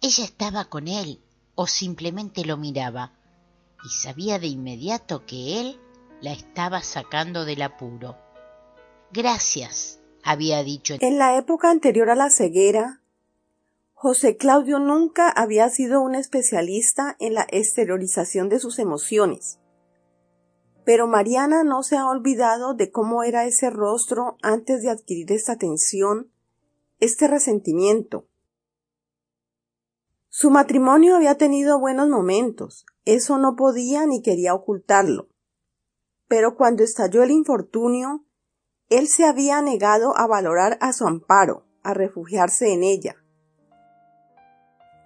[0.00, 1.20] Ella estaba con él
[1.54, 3.12] o simplemente lo miraba
[3.84, 5.78] y sabía de inmediato que él
[6.22, 8.16] la estaba sacando del apuro.
[9.12, 10.94] Gracias, había dicho.
[11.00, 13.02] En la época anterior a la ceguera,
[13.92, 19.58] José Claudio nunca había sido un especialista en la exteriorización de sus emociones.
[20.84, 25.56] Pero Mariana no se ha olvidado de cómo era ese rostro antes de adquirir esta
[25.56, 26.30] tensión,
[27.00, 28.26] este resentimiento.
[30.28, 35.28] Su matrimonio había tenido buenos momentos, eso no podía ni quería ocultarlo.
[36.26, 38.24] Pero cuando estalló el infortunio,
[38.88, 43.16] él se había negado a valorar a su amparo, a refugiarse en ella.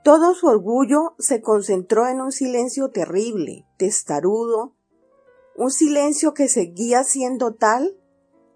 [0.03, 4.78] Todo su orgullo se concentró en un silencio terrible, testarudo,
[5.59, 7.99] un silencio que seguía siendo tal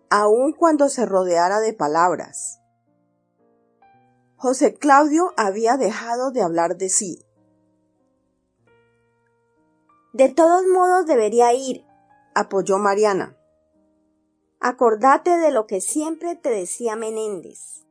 [0.08, 2.60] aun cuando se rodeara de palabras.
[4.36, 7.26] José Claudio había dejado de hablar de sí.
[10.12, 11.84] De todos modos debería ir,
[12.36, 13.36] apoyó Mariana.
[14.60, 17.84] Acordate de lo que siempre te decía Menéndez.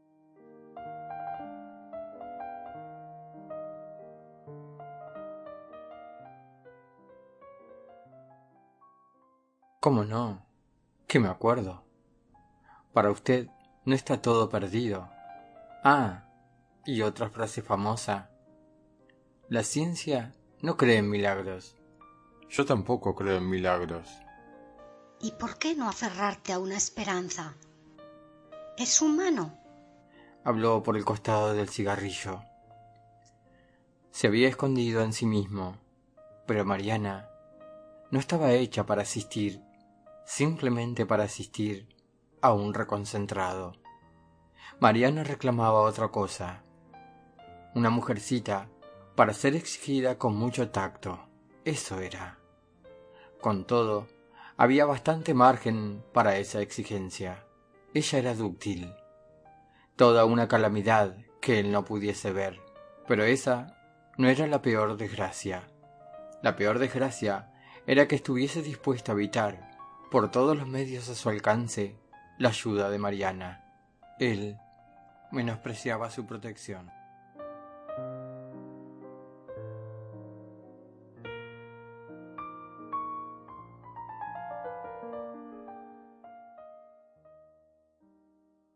[9.82, 10.45] ¿Cómo no?
[11.07, 11.84] Que me acuerdo.
[12.93, 13.47] Para usted
[13.84, 15.09] no está todo perdido.
[15.84, 16.25] Ah,
[16.86, 18.29] y otra frase famosa.
[19.49, 21.77] La ciencia no cree en milagros.
[22.47, 24.07] Yo tampoco creo en milagros.
[25.19, 27.55] ¿Y por qué no aferrarte a una esperanza?
[28.77, 29.57] Es humano.
[30.43, 32.43] Habló por el costado del cigarrillo.
[34.11, 35.75] Se había escondido en sí mismo,
[36.45, 37.32] pero Mariana
[38.11, 39.70] no estaba hecha para asistir
[40.32, 41.89] simplemente para asistir
[42.41, 43.73] a un reconcentrado.
[44.79, 46.63] Mariana reclamaba otra cosa.
[47.75, 48.69] Una mujercita
[49.15, 51.19] para ser exigida con mucho tacto.
[51.65, 52.39] Eso era.
[53.41, 54.07] Con todo,
[54.55, 57.45] había bastante margen para esa exigencia.
[57.93, 58.93] Ella era dúctil.
[59.97, 62.61] Toda una calamidad que él no pudiese ver.
[63.05, 63.77] Pero esa
[64.17, 65.67] no era la peor desgracia.
[66.41, 67.51] La peor desgracia
[67.86, 69.70] era que estuviese dispuesta a evitar
[70.12, 71.95] por todos los medios a su alcance
[72.38, 73.64] la ayuda de Mariana.
[74.20, 74.57] Él
[75.32, 76.91] menospreciaba su protección.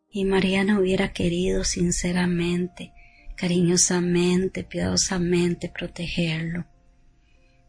[0.10, 2.94] Y Mariana hubiera querido sinceramente,
[3.36, 6.64] cariñosamente, piadosamente protegerlo.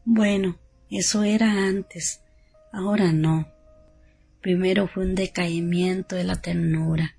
[0.05, 0.57] Bueno,
[0.89, 2.23] eso era antes,
[2.73, 3.56] ahora no.
[4.47, 7.17] Primero fue un decaimiento de la ternura,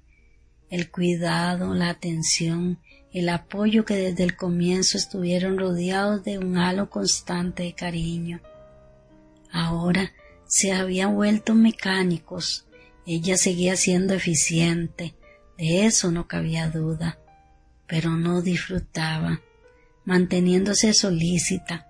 [0.69, 2.80] el cuidado, la atención,
[3.11, 8.39] el apoyo que desde el comienzo estuvieron rodeados de un halo constante de cariño.
[9.51, 10.13] Ahora
[10.47, 12.65] se habían vuelto mecánicos.
[13.05, 15.13] Ella seguía siendo eficiente,
[15.57, 17.19] de eso no cabía duda,
[17.88, 19.41] pero no disfrutaba,
[20.05, 21.88] manteniéndose solícita.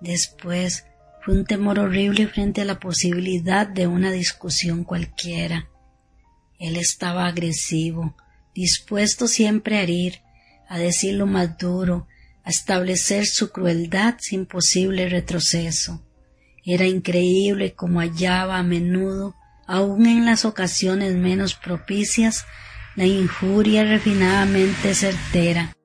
[0.00, 0.86] Después
[1.22, 5.68] fue un temor horrible frente a la posibilidad de una discusión cualquiera.
[6.58, 8.16] Él estaba agresivo,
[8.54, 10.20] dispuesto siempre a herir,
[10.68, 12.06] a decir lo más duro,
[12.44, 16.02] a establecer su crueldad sin posible retroceso.
[16.64, 19.34] Era increíble cómo hallaba a menudo,
[19.66, 22.44] aun en las ocasiones menos propicias,
[22.96, 25.76] la injuria refinadamente certera,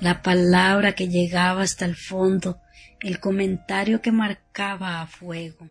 [0.00, 2.58] la palabra que llegaba hasta el fondo,
[3.00, 5.68] el comentario que marcaba a fuego.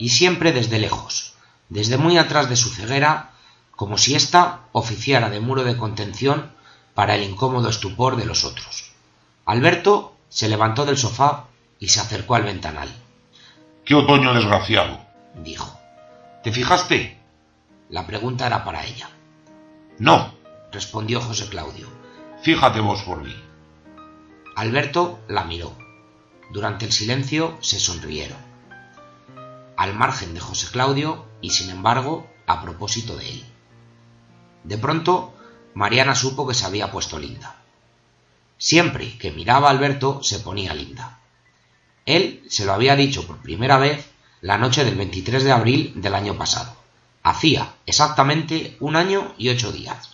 [0.00, 1.34] y siempre desde lejos,
[1.68, 3.32] desde muy atrás de su ceguera,
[3.74, 6.52] como si ésta oficiara de muro de contención
[6.94, 8.92] para el incómodo estupor de los otros.
[9.44, 11.47] Alberto se levantó del sofá
[11.78, 12.88] y se acercó al ventanal.
[13.84, 15.00] ¡Qué otoño desgraciado!
[15.42, 15.78] dijo.
[16.42, 17.18] ¿Te fijaste?
[17.88, 19.08] La pregunta era para ella.
[19.98, 20.34] No,
[20.72, 21.88] respondió José Claudio.
[22.42, 23.34] Fíjate vos por mí.
[24.56, 25.72] Alberto la miró.
[26.50, 28.48] Durante el silencio se sonrieron
[29.78, 33.44] al margen de José Claudio y sin embargo a propósito de él.
[34.64, 35.32] De pronto,
[35.72, 37.54] Mariana supo que se había puesto linda.
[38.58, 41.17] Siempre que miraba a Alberto se ponía linda.
[42.08, 44.06] Él se lo había dicho por primera vez
[44.40, 46.74] la noche del 23 de abril del año pasado.
[47.22, 50.12] Hacía exactamente un año y ocho días.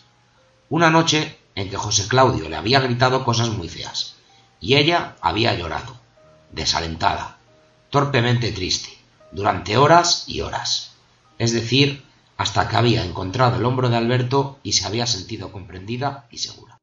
[0.68, 4.16] Una noche en que José Claudio le había gritado cosas muy feas,
[4.60, 5.96] y ella había llorado,
[6.50, 7.38] desalentada,
[7.90, 8.98] torpemente triste,
[9.30, 10.94] durante horas y horas.
[11.38, 12.02] Es decir,
[12.36, 16.73] hasta que había encontrado el hombro de Alberto y se había sentido comprendida y segura.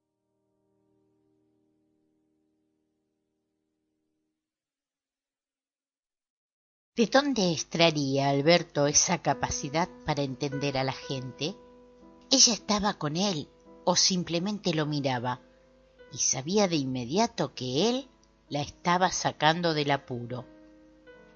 [6.93, 11.55] ¿De dónde extraería Alberto esa capacidad para entender a la gente?
[12.29, 13.47] Ella estaba con él
[13.85, 15.39] o simplemente lo miraba
[16.11, 18.09] y sabía de inmediato que él
[18.49, 20.45] la estaba sacando del apuro.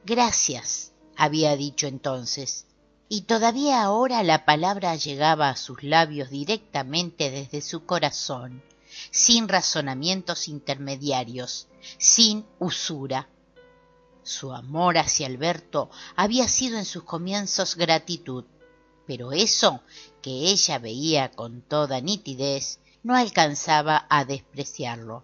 [0.06, 2.66] Gracias, había dicho entonces,
[3.08, 8.62] y todavía ahora la palabra llegaba a sus labios directamente desde su corazón,
[9.10, 13.30] sin razonamientos intermediarios, sin usura.
[14.26, 18.44] Su amor hacia Alberto había sido en sus comienzos gratitud,
[19.06, 19.82] pero eso
[20.24, 25.24] que ella veía con toda nitidez no alcanzaba a despreciarlo.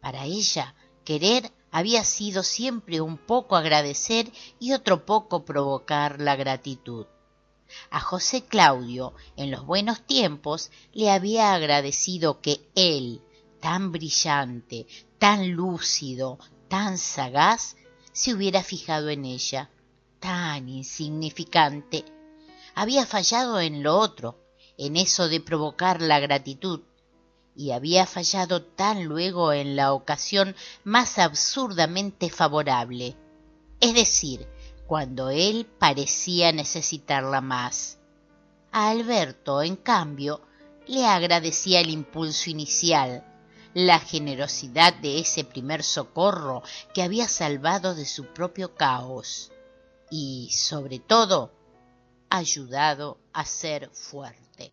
[0.00, 0.74] Para ella,
[1.04, 7.06] querer había sido siempre un poco agradecer y otro poco provocar la gratitud.
[7.90, 13.22] A José Claudio, en los buenos tiempos, le había agradecido que él,
[13.60, 14.88] tan brillante,
[15.20, 17.76] tan lúcido, tan sagaz,
[18.16, 19.68] se hubiera fijado en ella,
[20.20, 22.02] tan insignificante.
[22.74, 24.40] Había fallado en lo otro,
[24.78, 26.80] en eso de provocar la gratitud,
[27.54, 33.16] y había fallado tan luego en la ocasión más absurdamente favorable,
[33.80, 34.48] es decir,
[34.86, 37.98] cuando él parecía necesitarla más.
[38.72, 40.40] A Alberto, en cambio,
[40.86, 43.35] le agradecía el impulso inicial,
[43.76, 46.62] la generosidad de ese primer socorro
[46.94, 49.52] que había salvado de su propio caos
[50.10, 51.52] y, sobre todo,
[52.30, 54.72] ayudado a ser fuerte.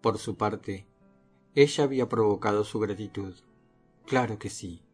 [0.00, 0.86] Por su parte,
[1.56, 3.34] ella había provocado su gratitud.
[4.06, 4.84] Claro que sí,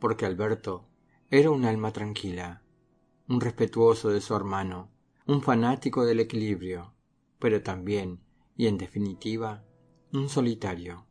[0.00, 0.86] porque Alberto
[1.30, 2.62] era un alma tranquila,
[3.28, 4.90] un respetuoso de su hermano,
[5.26, 6.94] un fanático del equilibrio,
[7.38, 8.20] pero también,
[8.56, 9.64] y en definitiva,
[10.12, 11.06] un solitario.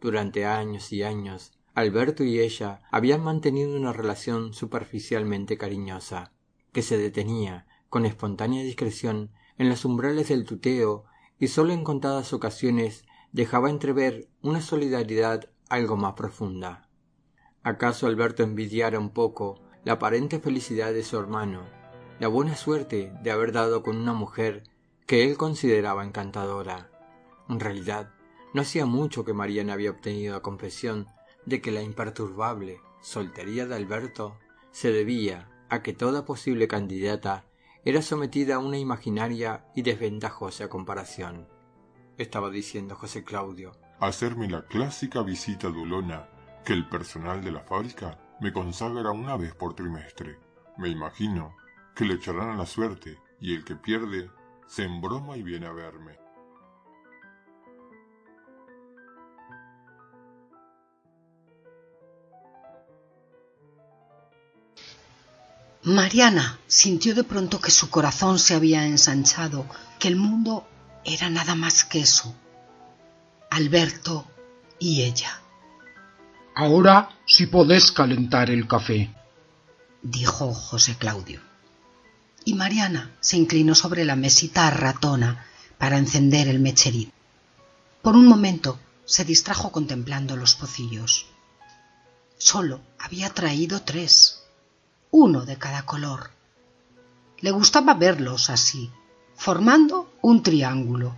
[0.00, 6.32] Durante años y años, Alberto y ella habían mantenido una relación superficialmente cariñosa,
[6.72, 11.04] que se detenía, con espontánea discreción, en los umbrales del tuteo
[11.38, 16.88] y sólo en contadas ocasiones dejaba entrever una solidaridad algo más profunda.
[17.62, 21.62] ¿Acaso Alberto envidiara un poco la aparente felicidad de su hermano,
[22.20, 24.62] la buena suerte de haber dado con una mujer
[25.06, 26.90] que él consideraba encantadora?
[27.48, 28.12] En realidad,
[28.54, 31.06] no hacía mucho que Mariana había obtenido la confesión
[31.46, 34.38] de que la imperturbable soltería de Alberto
[34.70, 37.44] se debía a que toda posible candidata
[37.84, 41.48] era sometida a una imaginaria y desventajosa comparación.
[42.18, 43.72] estaba diciendo José Claudio.
[43.98, 46.28] Hacerme la clásica visita dulona
[46.64, 50.36] que el personal de la fábrica me consagra una vez por trimestre.
[50.76, 51.54] Me imagino
[51.94, 54.28] que le echarán a la suerte y el que pierde
[54.66, 56.18] se embroma y viene a verme.
[65.84, 69.66] Mariana sintió de pronto que su corazón se había ensanchado,
[70.00, 70.66] que el mundo
[71.04, 72.34] era nada más que eso.
[73.50, 74.26] Alberto
[74.80, 75.41] y ella.
[76.54, 79.10] Ahora sí podés calentar el café,
[80.02, 81.40] dijo José Claudio.
[82.44, 85.46] Y Mariana se inclinó sobre la mesita ratona
[85.78, 87.10] para encender el mecherín.
[88.02, 91.24] Por un momento se distrajo contemplando los pocillos.
[92.36, 94.42] Solo había traído tres
[95.10, 96.32] uno de cada color.
[97.38, 98.90] Le gustaba verlos así,
[99.36, 101.16] formando un triángulo.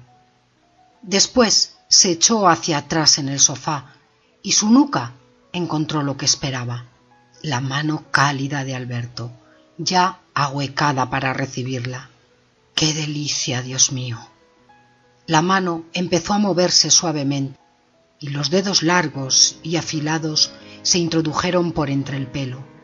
[1.02, 3.94] Después se echó hacia atrás en el sofá
[4.42, 5.14] y su nuca
[5.54, 6.84] encontró lo que esperaba,
[7.40, 9.32] la mano cálida de Alberto,
[9.78, 12.10] ya ahuecada para recibirla.
[12.74, 14.18] ¡Qué delicia, Dios mío!
[15.26, 17.58] La mano empezó a moverse suavemente
[18.20, 20.52] y los dedos largos y afilados
[20.82, 22.74] se introdujeron por entre el pelo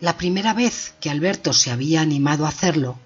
[0.00, 2.98] la primera vez que Alberto se había animado a hacerlo.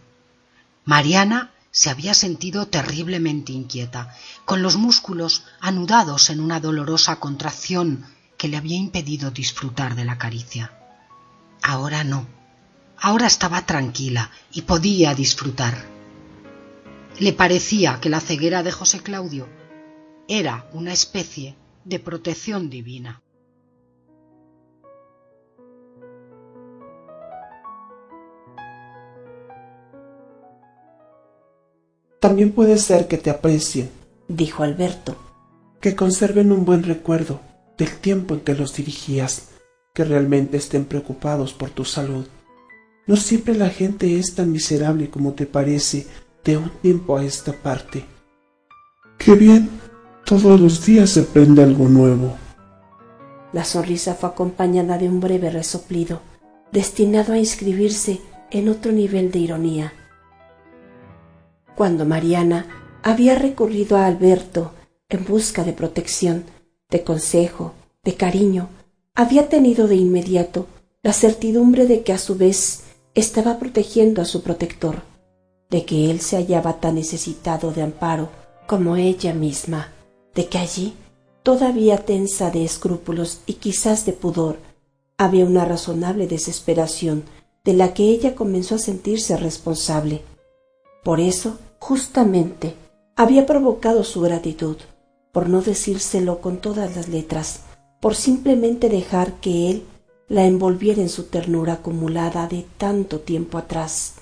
[0.84, 4.14] Mariana se había sentido terriblemente inquieta,
[4.44, 8.04] con los músculos anudados en una dolorosa contracción
[8.42, 10.72] que le había impedido disfrutar de la caricia.
[11.62, 12.26] Ahora no,
[12.98, 15.74] ahora estaba tranquila y podía disfrutar.
[17.20, 19.48] Le parecía que la ceguera de José Claudio
[20.26, 21.54] era una especie
[21.84, 23.22] de protección divina.
[32.18, 33.88] También puede ser que te aprecien,
[34.26, 35.14] dijo Alberto,
[35.80, 39.48] que conserven un buen recuerdo del tiempo en que los dirigías,
[39.94, 42.26] que realmente estén preocupados por tu salud.
[43.06, 46.06] No siempre la gente es tan miserable como te parece
[46.44, 48.04] de un tiempo a esta parte.
[49.18, 49.68] Qué bien,
[50.24, 52.36] todos los días se aprende algo nuevo.
[53.52, 56.20] La sonrisa fue acompañada de un breve resoplido,
[56.72, 58.20] destinado a inscribirse
[58.50, 59.92] en otro nivel de ironía
[61.74, 62.66] cuando Mariana
[63.02, 64.72] había recurrido a Alberto
[65.08, 66.44] en busca de protección,
[66.92, 67.72] de consejo,
[68.04, 68.68] de cariño,
[69.14, 70.66] había tenido de inmediato
[71.02, 75.02] la certidumbre de que a su vez estaba protegiendo a su protector,
[75.70, 78.28] de que él se hallaba tan necesitado de amparo
[78.66, 79.92] como ella misma,
[80.34, 80.94] de que allí,
[81.42, 84.58] todavía tensa de escrúpulos y quizás de pudor,
[85.18, 87.24] había una razonable desesperación
[87.64, 90.22] de la que ella comenzó a sentirse responsable.
[91.02, 92.74] Por eso, justamente,
[93.16, 94.76] había provocado su gratitud,
[95.32, 97.60] por no decírselo con todas las letras,
[98.00, 99.84] por simplemente dejar que él
[100.28, 104.14] la envolviera en su ternura acumulada de tanto tiempo atrás,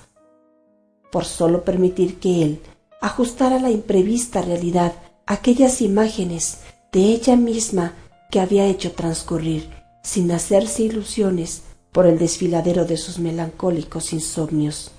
[1.11, 2.61] por solo permitir que él
[3.01, 4.93] ajustara la imprevista realidad
[5.25, 6.59] aquellas imágenes
[6.91, 7.93] de ella misma
[8.29, 9.69] que había hecho transcurrir
[10.03, 14.91] sin hacerse ilusiones por el desfiladero de sus melancólicos insomnios.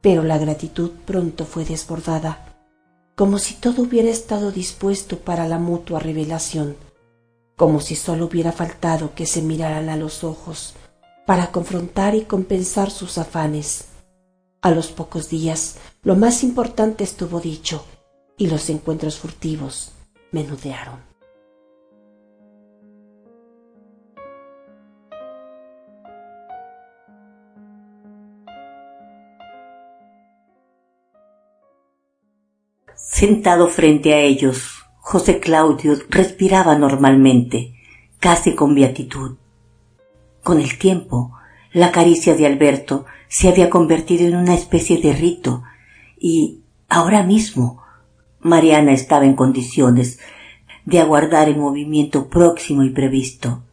[0.00, 2.49] Pero la gratitud pronto fue desbordada,
[3.20, 6.78] como si todo hubiera estado dispuesto para la mutua revelación,
[7.54, 10.72] como si solo hubiera faltado que se miraran a los ojos
[11.26, 13.88] para confrontar y compensar sus afanes.
[14.62, 17.84] A los pocos días lo más importante estuvo dicho
[18.38, 19.92] y los encuentros furtivos
[20.32, 21.09] menudearon.
[33.08, 37.74] Sentado frente a ellos, José Claudio respiraba normalmente,
[38.20, 39.36] casi con beatitud.
[40.42, 41.32] Con el tiempo,
[41.72, 45.64] la caricia de Alberto se había convertido en una especie de rito
[46.18, 47.82] y, ahora mismo,
[48.40, 50.20] Mariana estaba en condiciones
[50.84, 53.64] de aguardar el movimiento próximo y previsto.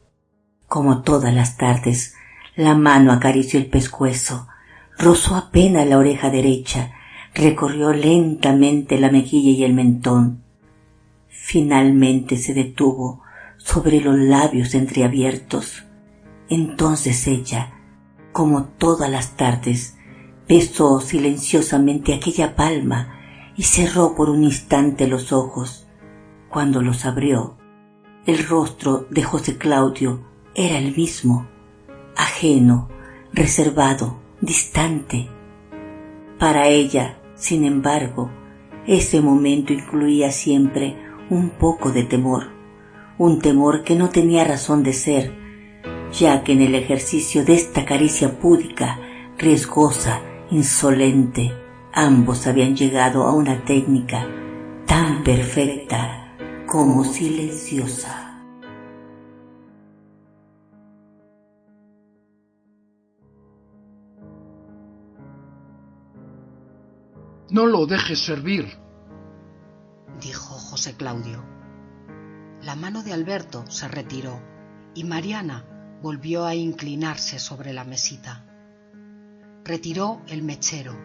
[0.68, 2.16] Como todas las tardes,
[2.56, 4.48] la mano acarició el pescuezo,
[4.98, 6.94] rozó apenas la oreja derecha
[7.38, 10.44] recorrió lentamente la mejilla y el mentón.
[11.28, 13.22] Finalmente se detuvo
[13.58, 15.86] sobre los labios entreabiertos.
[16.50, 17.74] Entonces ella,
[18.32, 19.98] como todas las tardes,
[20.48, 23.14] besó silenciosamente aquella palma
[23.56, 25.88] y cerró por un instante los ojos.
[26.50, 27.58] Cuando los abrió,
[28.26, 31.48] el rostro de José Claudio era el mismo,
[32.16, 32.90] ajeno,
[33.32, 35.30] reservado, distante.
[36.40, 38.32] Para ella sin embargo,
[38.88, 40.96] ese momento incluía siempre
[41.30, 42.48] un poco de temor,
[43.18, 45.34] un temor que no tenía razón de ser,
[46.12, 49.00] ya que en el ejercicio de esta caricia púdica,
[49.38, 51.54] riesgosa, insolente,
[51.94, 54.26] ambos habían llegado a una técnica
[54.86, 56.36] tan perfecta
[56.66, 58.27] como silenciosa.
[67.50, 68.78] No lo dejes servir,
[70.20, 71.46] dijo José Claudio.
[72.62, 74.42] La mano de Alberto se retiró
[74.94, 75.66] y Mariana
[76.02, 78.44] volvió a inclinarse sobre la mesita.
[79.64, 80.98] Retiró el mechero,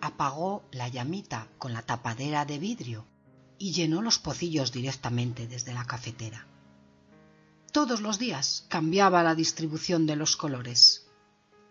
[0.00, 3.06] apagó la llamita con la tapadera de vidrio
[3.58, 6.46] y llenó los pocillos directamente desde la cafetera.
[7.72, 11.06] Todos los días cambiaba la distribución de los colores.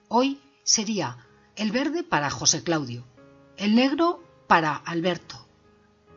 [0.08, 1.18] Hoy sería
[1.56, 3.06] el verde para José Claudio,
[3.60, 5.36] el negro para Alberto,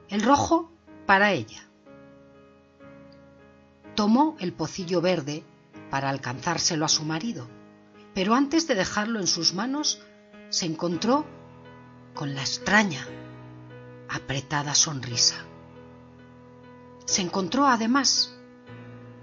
[0.09, 0.70] el rojo
[1.06, 1.69] para ella.
[3.97, 5.43] Tomó el pocillo verde
[5.90, 7.48] para alcanzárselo a su marido,
[8.14, 10.01] pero antes de dejarlo en sus manos
[10.51, 11.27] se encontró
[12.14, 13.05] con la extraña,
[14.09, 15.44] apretada sonrisa.
[17.06, 18.39] Se encontró además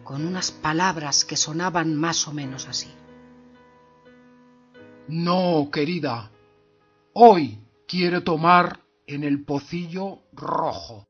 [0.03, 2.91] con unas palabras que sonaban más o menos así.
[5.07, 6.29] No, querida,
[7.13, 7.59] hoy
[7.89, 11.07] quiere tomar en el pocillo rojo.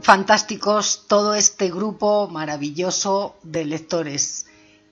[0.00, 4.46] Fantásticos todo este grupo maravilloso de lectores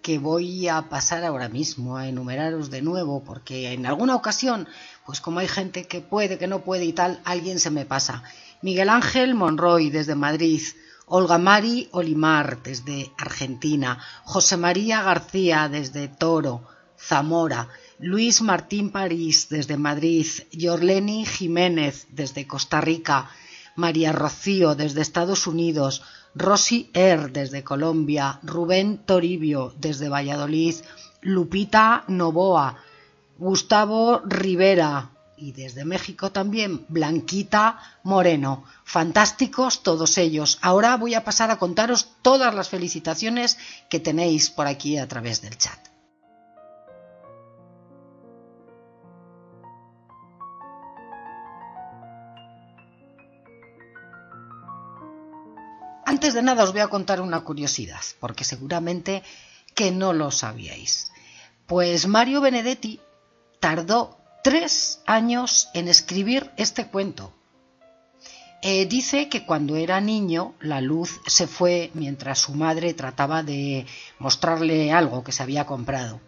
[0.07, 4.69] que voy a pasar ahora mismo a enumeraros de nuevo, porque en alguna ocasión,
[5.07, 8.25] pues como hay gente que puede, que no puede y tal, alguien se me pasa.
[8.61, 10.61] Miguel Ángel Monroy desde Madrid,
[11.07, 16.67] Olga Mari Olimar desde Argentina, José María García desde Toro,
[16.99, 17.69] Zamora,
[17.99, 23.31] Luis Martín París desde Madrid, Yorleni Jiménez desde Costa Rica,
[23.77, 26.03] María Rocío desde Estados Unidos,
[26.35, 30.75] Rosy Er desde Colombia, Rubén Toribio desde Valladolid,
[31.21, 32.77] Lupita Novoa,
[33.39, 38.65] Gustavo Rivera y desde México también Blanquita Moreno.
[38.85, 40.59] Fantásticos todos ellos.
[40.63, 43.59] Ahora voy a pasar a contaros todas las felicitaciones
[43.91, 45.79] que tenéis por aquí a través del chat.
[56.07, 59.23] Antes de nada os voy a contar una curiosidad, porque seguramente
[59.75, 61.13] que no lo sabíais.
[61.67, 63.01] Pues Mario Benedetti
[63.67, 67.33] tardó tres años en escribir este cuento.
[68.63, 73.85] Eh, dice que cuando era niño la luz se fue mientras su madre trataba de
[74.21, 76.21] mostrarle algo que se había comprado.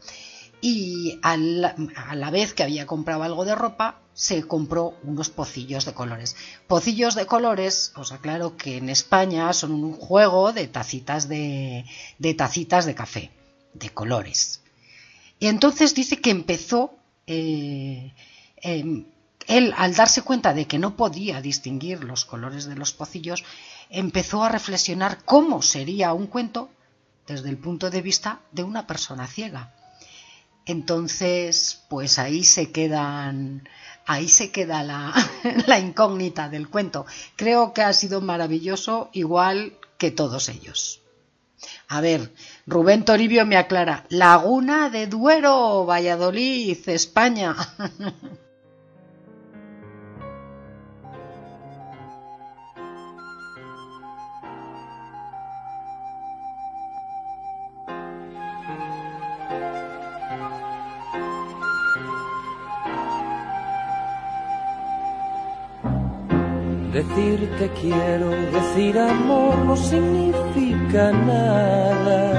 [0.61, 5.95] Y a la vez que había comprado algo de ropa, se compró unos pocillos de
[5.95, 6.35] colores.
[6.67, 11.85] Pocillos de colores, os aclaro que en España son un juego de tacitas de
[12.37, 13.31] tacitas de café,
[13.75, 14.61] de colores.
[15.39, 16.98] Y entonces dice que empezó,
[17.29, 18.15] eh,
[18.57, 19.05] em,
[19.47, 23.45] él al darse cuenta de que no podía distinguir los colores de los pocillos,
[23.91, 26.71] empezó a reflexionar cómo sería un cuento
[27.27, 29.75] desde el punto de vista de una persona ciega.
[30.65, 33.69] Entonces, pues ahí se quedan
[34.09, 35.13] ahí se queda la,
[35.79, 37.07] incógnita del cuento.
[37.37, 41.03] Creo que ha sido maravilloso, igual que todos ellos.
[41.89, 42.33] A ver,
[42.67, 47.55] Rubén Toribio me aclara, Laguna de Duero, Valladolid, España.
[66.93, 72.33] Decir te quiero, decir amor no significa nada.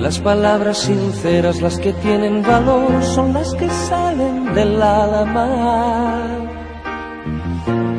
[0.00, 6.46] Las palabras sinceras, las que tienen valor, son las que salen del alma.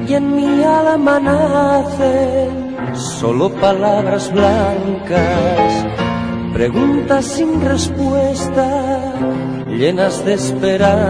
[0.07, 5.85] Y en mi alma nacen solo palabras blancas,
[6.53, 9.13] preguntas sin respuesta,
[9.67, 11.09] llenas de esperanza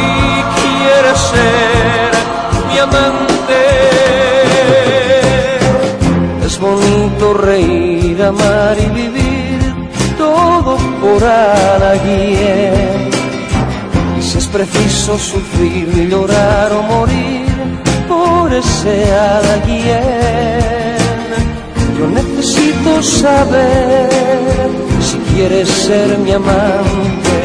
[0.55, 2.11] quieres ser
[2.69, 3.63] mi amante.
[6.45, 9.30] Es bonito reír, amar y vivir
[10.22, 13.10] todo por alguien.
[14.19, 17.45] Y si es preciso sufrir, llorar o morir
[18.07, 18.95] por ese
[19.43, 20.98] alguien.
[21.98, 24.10] Yo necesito saber
[25.07, 27.39] si quieres ser mi amante.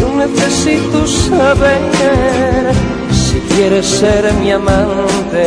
[0.00, 2.72] Yo necesito saber
[3.24, 5.44] si quieres ser mi amante.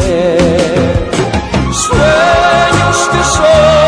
[1.86, 3.79] Sueños que son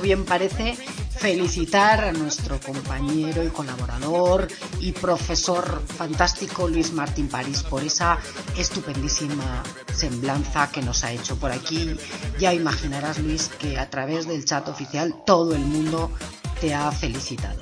[0.00, 0.74] bien parece,
[1.16, 4.48] felicitar a nuestro compañero y colaborador
[4.80, 8.18] y profesor fantástico Luis Martín París por esa
[8.56, 9.62] estupendísima
[9.92, 11.96] semblanza que nos ha hecho por aquí.
[12.38, 16.10] Ya imaginarás, Luis, que a través del chat oficial todo el mundo
[16.60, 17.60] te ha felicitado.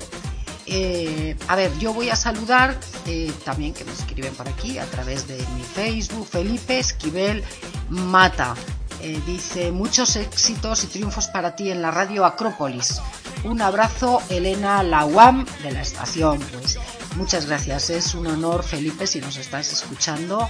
[0.65, 4.85] Eh, a ver, yo voy a saludar eh, también que me escriben por aquí a
[4.85, 7.43] través de mi Facebook, Felipe Esquivel
[7.89, 8.55] Mata.
[9.03, 13.01] Eh, dice muchos éxitos y triunfos para ti en la radio Acrópolis.
[13.43, 16.37] Un abrazo, Elena Lawam de la estación.
[16.37, 16.77] Pues
[17.15, 20.47] muchas gracias, es un honor, Felipe, si nos estás escuchando,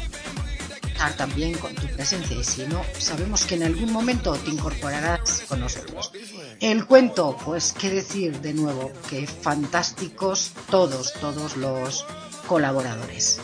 [0.85, 2.35] estar también con tu presencia.
[2.35, 6.11] Y si no, sabemos que en algún momento te incorporarás con nosotros.
[6.59, 12.05] El cuento, pues qué decir de nuevo, que fantásticos todos, todos los
[12.47, 13.39] colaboradores.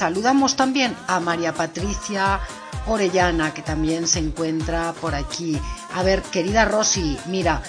[0.00, 2.40] Saludamos también a María Patricia
[2.86, 5.60] Orellana, que también se encuentra por aquí.
[5.92, 7.62] A ver, querida Rosy, mira,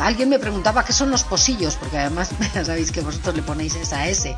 [0.00, 3.76] alguien me preguntaba qué son los pocillos, porque además ya sabéis que vosotros le ponéis
[3.76, 4.36] esa S.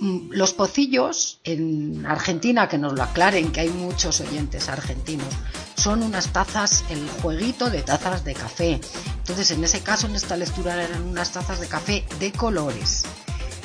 [0.00, 5.32] Mm, Los pocillos en Argentina, que nos lo aclaren, que hay muchos oyentes argentinos,
[5.76, 8.80] son unas tazas, el jueguito de tazas de café.
[9.18, 13.04] Entonces, en ese caso, en esta lectura eran unas tazas de café de colores.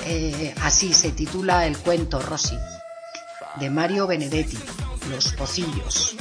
[0.05, 2.57] Eh, así se titula el cuento, Rosy,
[3.59, 4.57] de Mario Benedetti,
[5.09, 6.15] Los pocillos.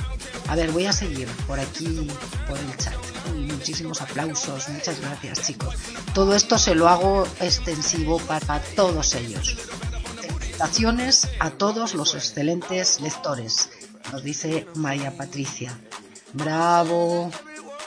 [0.49, 2.09] A ver, voy a seguir por aquí,
[2.49, 2.95] por el chat.
[3.35, 5.75] Muchísimos aplausos, muchas gracias chicos.
[6.15, 9.57] Todo esto se lo hago extensivo para todos ellos.
[10.21, 13.71] Felicitaciones a todos los excelentes lectores,
[14.13, 15.79] nos dice María Patricia.
[16.35, 17.31] Bravo.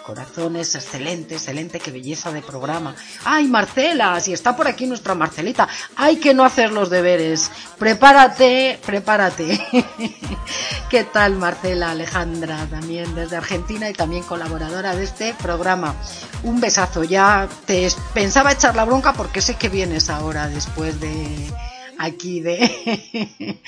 [0.05, 2.95] Corazones, excelente, excelente, qué belleza de programa.
[3.23, 4.19] ¡Ay, Marcela!
[4.19, 5.67] Si está por aquí nuestra Marcelita.
[5.95, 7.49] ¡Hay que no hacer los deberes!
[7.79, 9.59] Prepárate, prepárate.
[10.89, 12.67] ¿Qué tal, Marcela Alejandra?
[12.69, 15.95] También desde Argentina y también colaboradora de este programa.
[16.43, 17.03] Un besazo.
[17.03, 21.51] Ya te pensaba echar la bronca porque sé que vienes ahora después de
[21.97, 23.59] aquí de,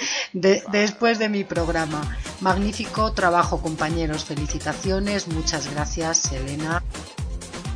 [0.72, 2.18] después de mi programa.
[2.42, 4.26] Magnífico trabajo, compañeros.
[4.26, 5.28] Felicitaciones.
[5.28, 6.84] Muchas gracias, Elena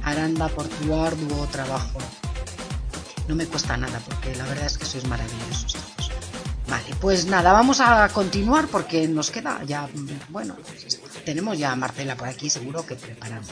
[0.03, 1.99] Aranda, por tu arduo trabajo.
[3.27, 5.77] No me cuesta nada porque la verdad es que sois maravillosos
[6.71, 9.89] Vale, pues nada, vamos a continuar porque nos queda ya,
[10.29, 10.55] bueno,
[11.25, 13.49] tenemos ya a Marcela por aquí, seguro que preparamos.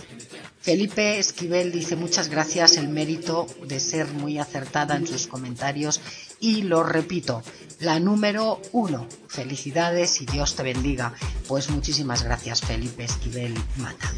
[0.62, 6.00] Felipe Esquivel dice muchas gracias el mérito de ser muy acertada en sus comentarios
[6.40, 7.44] y lo repito,
[7.80, 9.08] la número uno.
[9.28, 11.14] Felicidades y Dios te bendiga.
[11.48, 14.12] Pues muchísimas gracias Felipe Esquivel Mata.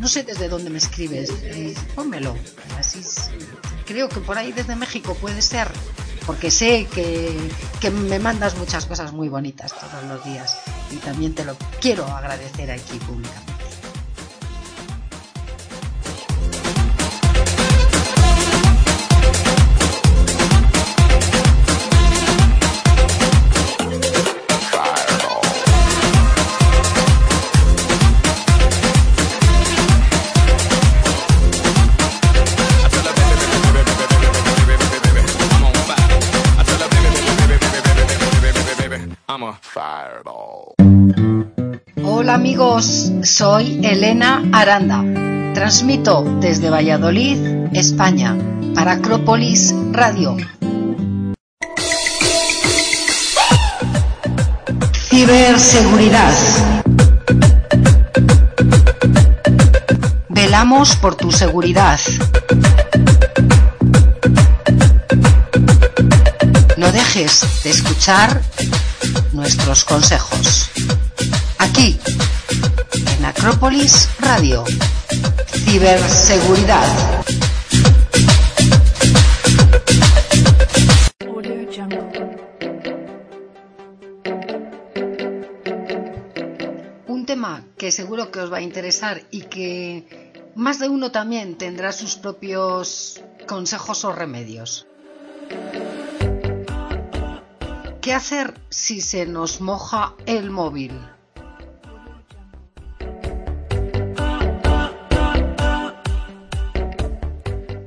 [0.00, 1.74] No sé desde dónde me escribes, eh.
[2.78, 3.00] Así
[3.88, 5.68] creo que por ahí desde México puede ser
[6.26, 7.34] porque sé que,
[7.80, 10.58] que, me mandas muchas cosas muy bonitas todos los días
[10.90, 13.57] y también te lo quiero agradecer aquí públicamente.
[42.02, 45.04] Hola amigos, soy Elena Aranda.
[45.54, 48.36] Transmito desde Valladolid, España,
[48.74, 50.36] para Acrópolis Radio.
[55.08, 56.34] Ciberseguridad.
[60.28, 62.00] Velamos por tu seguridad.
[66.76, 68.40] No dejes de escuchar
[69.32, 70.70] nuestros consejos.
[71.58, 71.98] Aquí,
[73.18, 74.64] en Acrópolis Radio.
[75.46, 77.24] Ciberseguridad.
[87.06, 91.56] Un tema que seguro que os va a interesar y que más de uno también
[91.56, 94.86] tendrá sus propios consejos o remedios.
[98.08, 100.98] ¿Qué hacer si se nos moja el móvil?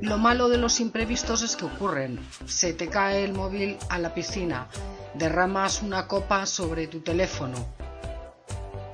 [0.00, 2.20] Lo malo de los imprevistos es que ocurren.
[2.46, 4.68] Se te cae el móvil a la piscina,
[5.14, 7.56] derramas una copa sobre tu teléfono.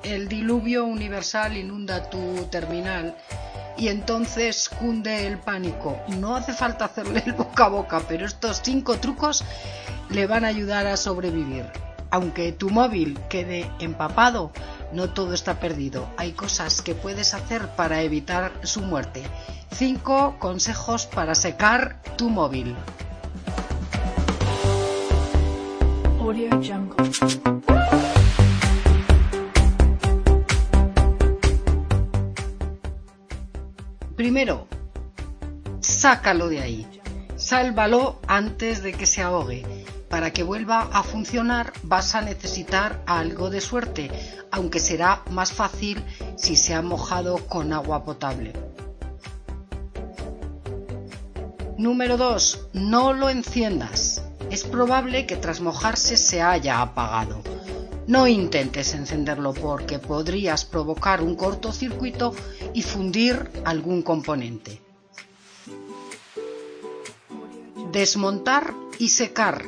[0.02, 3.18] El diluvio universal inunda tu terminal
[3.78, 5.98] y entonces cunde el pánico.
[6.08, 9.44] No hace falta hacerle el boca a boca, pero estos cinco trucos
[10.10, 11.66] le van a ayudar a sobrevivir.
[12.10, 14.50] Aunque tu móvil quede empapado,
[14.92, 16.08] no todo está perdido.
[16.16, 19.22] Hay cosas que puedes hacer para evitar su muerte.
[19.72, 22.74] Cinco consejos para secar tu móvil.
[34.18, 34.66] Primero,
[35.78, 36.84] sácalo de ahí.
[37.36, 39.64] Sálvalo antes de que se ahogue
[40.10, 44.10] para que vuelva a funcionar vas a necesitar algo de suerte,
[44.50, 46.02] aunque será más fácil
[46.36, 48.54] si se ha mojado con agua potable.
[51.76, 52.70] Número 2.
[52.72, 54.24] No lo enciendas.
[54.50, 57.40] Es probable que tras mojarse se haya apagado.
[58.08, 62.34] No intentes encenderlo porque podrías provocar un cortocircuito
[62.74, 64.82] y fundir algún componente.
[67.92, 69.64] Desmontar y secar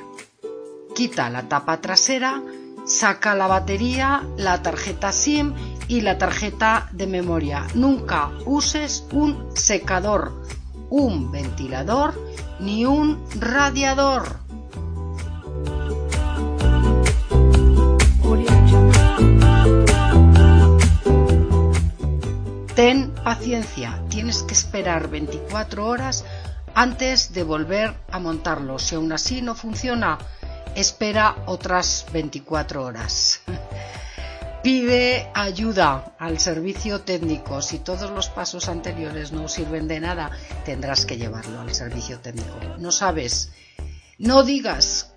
[0.94, 2.42] quita la tapa trasera,
[2.84, 5.54] saca la batería, la tarjeta SIM
[5.88, 7.66] y la tarjeta de memoria.
[7.74, 10.44] Nunca uses un secador,
[10.90, 12.14] un ventilador
[12.58, 14.40] ni un radiador.
[22.80, 26.24] Ten paciencia, tienes que esperar 24 horas
[26.74, 28.78] antes de volver a montarlo.
[28.78, 30.16] Si aún así no funciona,
[30.74, 33.42] espera otras 24 horas.
[34.62, 37.60] Pide ayuda al servicio técnico.
[37.60, 40.30] Si todos los pasos anteriores no sirven de nada,
[40.64, 42.56] tendrás que llevarlo al servicio técnico.
[42.78, 43.52] No sabes,
[44.16, 45.12] no digas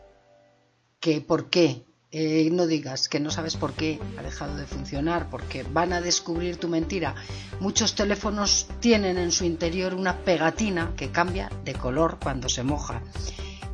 [0.99, 1.85] que por qué
[2.15, 5.99] eh, no digas que no sabes por qué ha dejado de funcionar, porque van a
[5.99, 7.15] descubrir tu mentira.
[7.59, 13.01] Muchos teléfonos tienen en su interior una pegatina que cambia de color cuando se moja.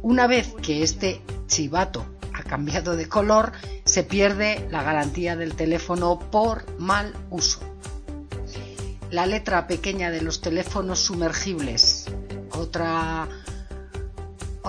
[0.02, 3.52] Una vez que este chivato ha cambiado de color,
[3.84, 7.60] se pierde la garantía del teléfono por mal uso.
[9.12, 12.06] La letra pequeña de los teléfonos sumergibles.
[12.52, 13.28] Otra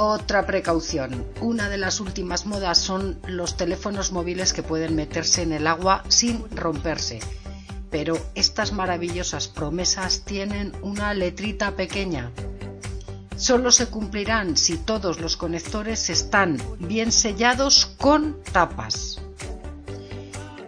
[0.01, 1.27] otra precaución.
[1.43, 6.05] Una de las últimas modas son los teléfonos móviles que pueden meterse en el agua
[6.09, 7.21] sin romperse.
[7.91, 12.31] Pero estas maravillosas promesas tienen una letrita pequeña.
[13.37, 19.21] Solo se cumplirán si todos los conectores están bien sellados con tapas.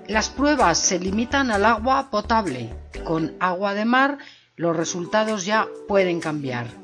[0.09, 2.75] Las pruebas se limitan al agua potable.
[3.03, 4.19] Con agua de mar
[4.57, 6.82] los resultados ya pueden cambiar.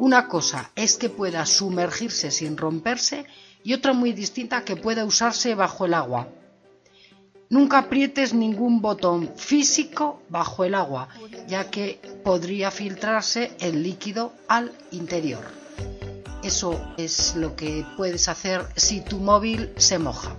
[0.00, 3.26] Una cosa es que pueda sumergirse sin romperse
[3.62, 6.26] y otra muy distinta que pueda usarse bajo el agua.
[7.50, 11.10] Nunca aprietes ningún botón físico bajo el agua,
[11.46, 15.44] ya que podría filtrarse el líquido al interior.
[16.42, 20.34] Eso es lo que puedes hacer si tu móvil se moja.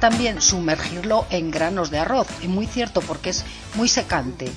[0.00, 2.26] También sumergirlo en granos de arroz.
[2.42, 4.50] Y muy cierto porque es muy secante.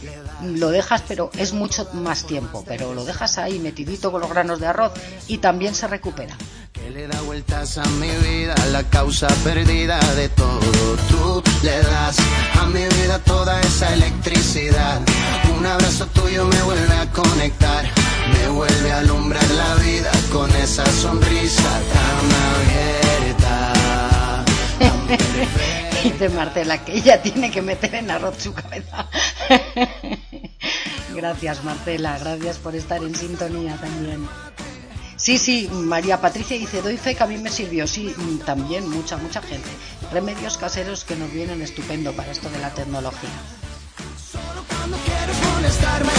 [0.44, 2.64] Lo dejas, pero es mucho más tiempo.
[2.68, 4.92] Pero lo dejas ahí metidito con los granos de arroz
[5.28, 6.36] y también se recupera.
[6.74, 10.60] Que le da vueltas a mi vida, la causa perdida de todo.
[11.10, 12.18] Tú le das
[12.60, 15.02] a mi vida toda esa electricidad.
[15.58, 17.86] Un abrazo tuyo me vuelve a conectar,
[18.34, 23.07] me vuelve a alumbrar la vida con esa sonrisa tan abierta.
[26.04, 29.08] Dice Marcela que ella tiene que meter en arroz su cabeza.
[31.16, 34.28] gracias Marcela, gracias por estar en sintonía también.
[35.18, 37.88] Sí, sí, María Patricia dice, doy fe que a mí me sirvió.
[37.88, 39.68] Sí, también mucha, mucha gente.
[40.14, 43.30] Remedios caseros que nos vienen estupendo para esto de la tecnología.
[44.32, 46.12] Solo cuando quieres molestarme,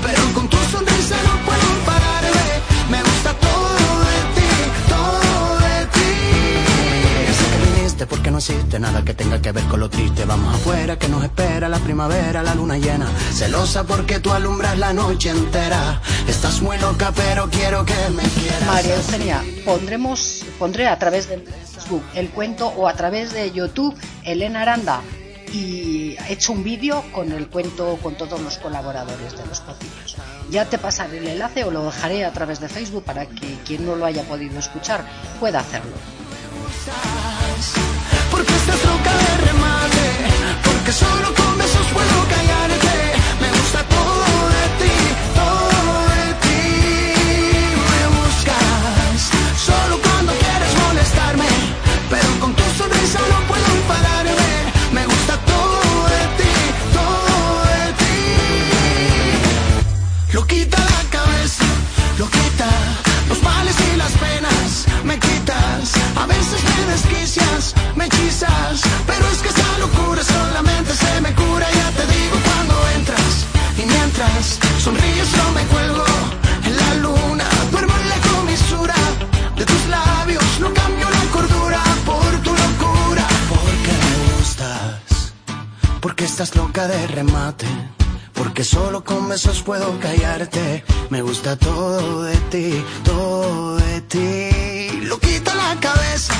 [0.00, 1.65] pero con tu sonrisa no puedo
[8.04, 10.26] porque no existe nada que tenga que ver con lo triste.
[10.26, 13.06] Vamos afuera que nos espera la primavera, la luna llena.
[13.32, 16.02] Celosa porque tú alumbras la noche entera.
[16.28, 18.66] Estás muy loca, pero quiero que me quieras.
[18.66, 23.96] María Eugenia, pondremos, pondré a través de Facebook el cuento o a través de YouTube
[24.24, 25.00] Elena Aranda
[25.52, 30.16] y he hecho un vídeo con el cuento con todos los colaboradores de los pocillos.
[30.50, 33.86] Ya te pasaré el enlace o lo dejaré a través de Facebook para que quien
[33.86, 35.04] no lo haya podido escuchar
[35.40, 35.94] pueda hacerlo
[38.30, 40.06] porque estás loca de remate,
[40.64, 41.45] porque solo
[86.36, 87.66] estás loca de remate.
[88.34, 90.84] Porque solo con besos puedo callarte.
[91.08, 95.00] Me gusta todo de ti, todo de ti.
[95.04, 96.34] Lo quita la cabeza,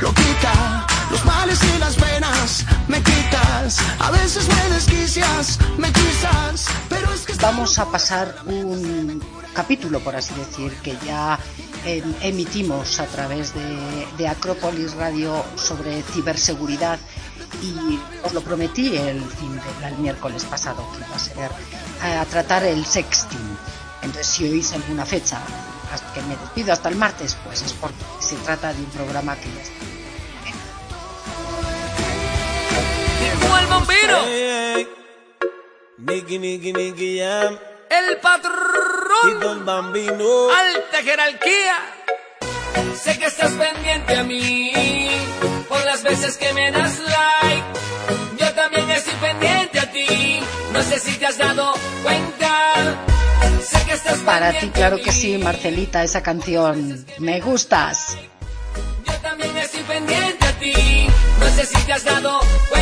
[0.00, 6.66] lo quita los males y las penas me quitas, a veces me desquicias, me quizás,
[6.88, 7.34] pero es que...
[7.40, 9.20] Vamos a pasar un
[9.54, 11.38] capítulo, por así decir, que ya
[11.84, 16.98] emitimos a través de, de Acrópolis Radio sobre ciberseguridad
[17.62, 21.50] y os lo prometí el, fin el miércoles pasado que iba a ser
[22.02, 23.58] a, tratar el sexting.
[24.02, 25.40] Entonces, si oís alguna fecha
[25.92, 29.36] hasta que me despido hasta el martes, pues es porque se trata de un programa
[29.36, 30.00] que ya está
[33.60, 34.18] el vampiro.
[35.98, 37.58] Nicky, Nicky, Nicky Jam.
[37.90, 38.69] El patrón.
[39.28, 40.50] El bambino.
[40.50, 41.76] Alta jerarquía.
[43.02, 44.72] Sé que estás pendiente a mí.
[45.68, 47.64] por las veces que me das like.
[48.38, 50.40] Yo también estoy pendiente a ti,
[50.72, 52.96] no sé si te has dado cuenta.
[53.62, 55.38] Sé que estás Para ti, claro que sí.
[55.38, 57.04] Marcelita, esa canción.
[57.18, 58.16] Me gustas.
[59.06, 61.06] Yo también estoy pendiente a ti,
[61.38, 62.79] no sé si te has dado cuenta.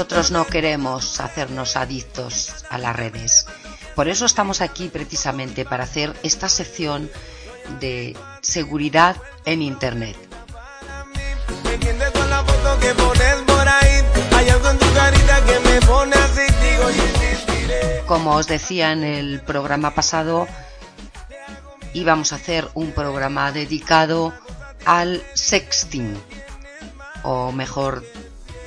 [0.00, 3.44] Nosotros no queremos hacernos adictos a las redes.
[3.94, 7.10] Por eso estamos aquí precisamente para hacer esta sección
[7.80, 10.16] de seguridad en Internet.
[18.06, 20.48] Como os decía en el programa pasado,
[21.92, 24.32] íbamos a hacer un programa dedicado
[24.86, 26.18] al sexting,
[27.22, 28.02] o mejor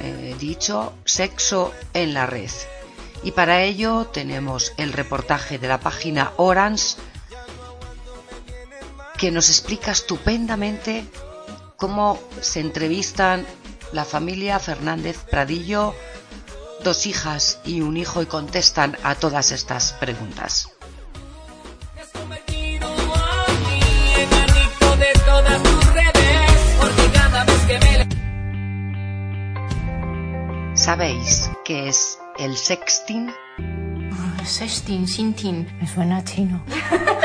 [0.04, 2.52] eh, dicho, sexo en la red.
[3.24, 6.98] Y para ello tenemos el reportaje de la página Orange
[9.18, 11.06] que nos explica estupendamente
[11.78, 13.46] cómo se entrevistan
[13.94, 15.96] la familia Fernández Pradillo,
[16.84, 20.68] dos hijas y un hijo y contestan a todas estas preguntas.
[30.84, 33.32] ¿Sabéis qué es el sexting?
[34.44, 36.62] Sexting, sinting, me suena a chino.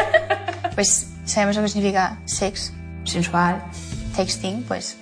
[0.76, 2.72] pues sabemos lo que significa sex,
[3.02, 3.60] sensual,
[4.14, 4.97] texting, pues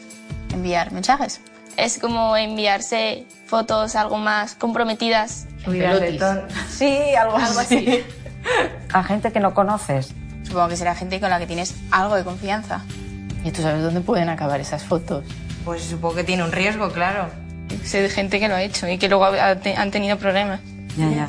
[0.55, 1.43] enviar mensajes.
[1.77, 5.47] Es como enviarse fotos algo más comprometidas.
[6.71, 8.05] Sí, algo, así.
[8.91, 10.15] A gente que no conoces.
[10.45, 12.81] Supongo que será gente con la que tienes algo de confianza.
[13.45, 15.27] ¿Y tú sabes dónde pueden acabar esas fotos?
[15.63, 17.29] Pues supongo que tiene un riesgo, claro.
[17.85, 20.61] Sé de gente que lo ha hecho y que luego ha te- han tenido problemas.
[20.97, 21.29] Ya, ya.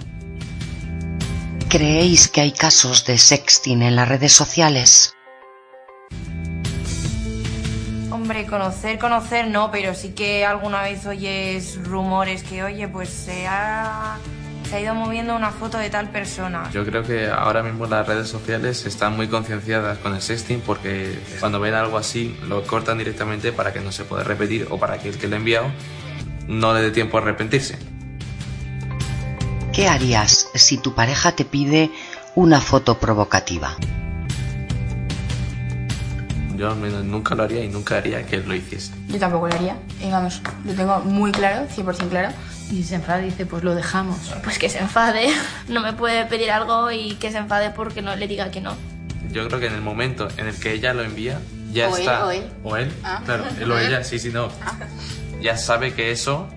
[1.69, 5.13] ¿Creéis que hay casos de sexting en las redes sociales?
[8.09, 13.45] Hombre, conocer, conocer no, pero sí que alguna vez oyes rumores que, oye, pues se
[13.47, 14.17] ha,
[14.69, 16.69] se ha ido moviendo una foto de tal persona.
[16.73, 21.19] Yo creo que ahora mismo las redes sociales están muy concienciadas con el sexting porque
[21.39, 24.97] cuando ven algo así lo cortan directamente para que no se pueda repetir o para
[24.97, 25.67] que el que lo ha enviado
[26.47, 27.77] no le dé tiempo a arrepentirse.
[29.73, 31.91] ¿Qué harías si tu pareja te pide
[32.35, 33.75] una foto provocativa?
[36.55, 38.91] Yo al menos nunca lo haría y nunca haría que él lo hiciese.
[39.07, 39.77] Yo tampoco lo haría.
[40.03, 42.29] Y vamos, lo tengo muy claro, 100% claro.
[42.71, 44.17] Y si se enfada dice, pues lo dejamos.
[44.43, 45.27] Pues que se enfade.
[45.69, 48.75] No me puede pedir algo y que se enfade porque no le diga que no.
[49.31, 51.39] Yo creo que en el momento en el que ella lo envía,
[51.71, 52.25] ya O él, está.
[52.25, 52.43] o él.
[52.63, 53.21] O él, Ah.
[53.23, 54.49] claro, él o ella, sí, sí, no.
[55.41, 56.47] Ya sabe que eso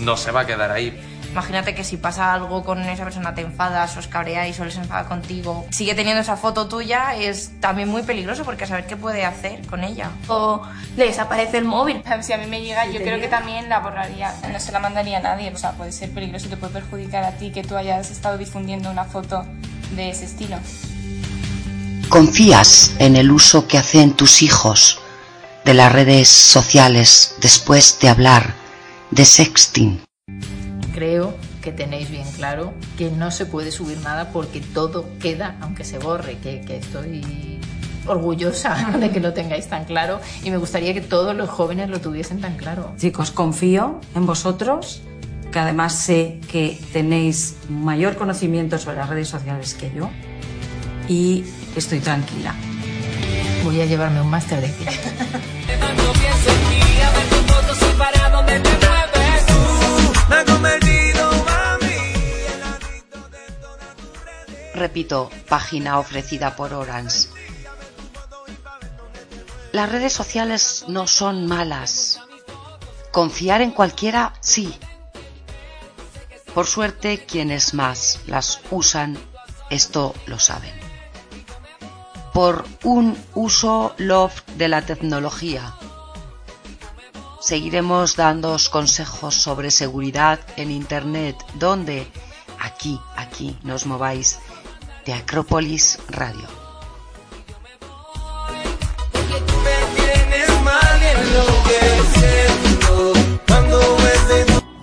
[0.00, 0.98] no se va a quedar ahí.
[1.32, 5.06] Imagínate que si pasa algo con esa persona te enfadas, os cabreáis o les enfada
[5.06, 5.64] contigo.
[5.70, 9.64] Sigue teniendo esa foto tuya, es también muy peligroso porque a saber qué puede hacer
[9.68, 10.10] con ella.
[10.26, 10.62] O
[10.96, 12.02] le desaparece el móvil.
[12.20, 14.34] Si a mí me llega, yo creo que también la borraría.
[14.52, 15.50] No se la mandaría a nadie.
[15.54, 18.90] O sea, puede ser peligroso, te puede perjudicar a ti que tú hayas estado difundiendo
[18.90, 19.46] una foto
[19.96, 20.58] de ese estilo.
[22.08, 24.99] ¿Confías en el uso que hacen tus hijos
[25.70, 28.54] de las redes sociales después de hablar
[29.12, 30.00] de sexting?
[30.92, 35.84] Creo que tenéis bien claro que no se puede subir nada porque todo queda, aunque
[35.84, 37.60] se borre, que, que estoy
[38.08, 42.00] orgullosa de que lo tengáis tan claro y me gustaría que todos los jóvenes lo
[42.00, 42.92] tuviesen tan claro.
[42.96, 45.02] Chicos, confío en vosotros,
[45.52, 50.10] que además sé que tenéis mayor conocimiento sobre las redes sociales que yo
[51.08, 51.44] y
[51.76, 52.56] estoy tranquila.
[53.62, 54.84] Voy a llevarme un máster de aquí.
[64.80, 67.28] Repito, página ofrecida por Orange.
[69.72, 72.18] Las redes sociales no son malas.
[73.12, 74.74] Confiar en cualquiera, sí.
[76.54, 79.18] Por suerte, quienes más las usan,
[79.68, 80.72] esto lo saben.
[82.32, 85.74] Por un uso love de la tecnología.
[87.40, 92.06] Seguiremos dándoos consejos sobre seguridad en Internet, donde
[92.58, 94.38] aquí, aquí nos mováis
[95.06, 96.46] de Acrópolis Radio.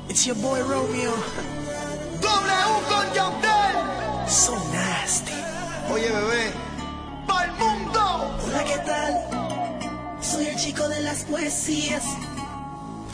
[0.09, 1.13] It's your boy Romeo.
[2.21, 4.27] W con Yandel.
[4.27, 5.31] So nasty.
[5.91, 6.51] Oye, bebé.
[7.27, 8.35] ¡Pa'l mundo!
[8.43, 10.17] Hola, ¿qué tal?
[10.19, 12.03] Soy el chico de las poesías,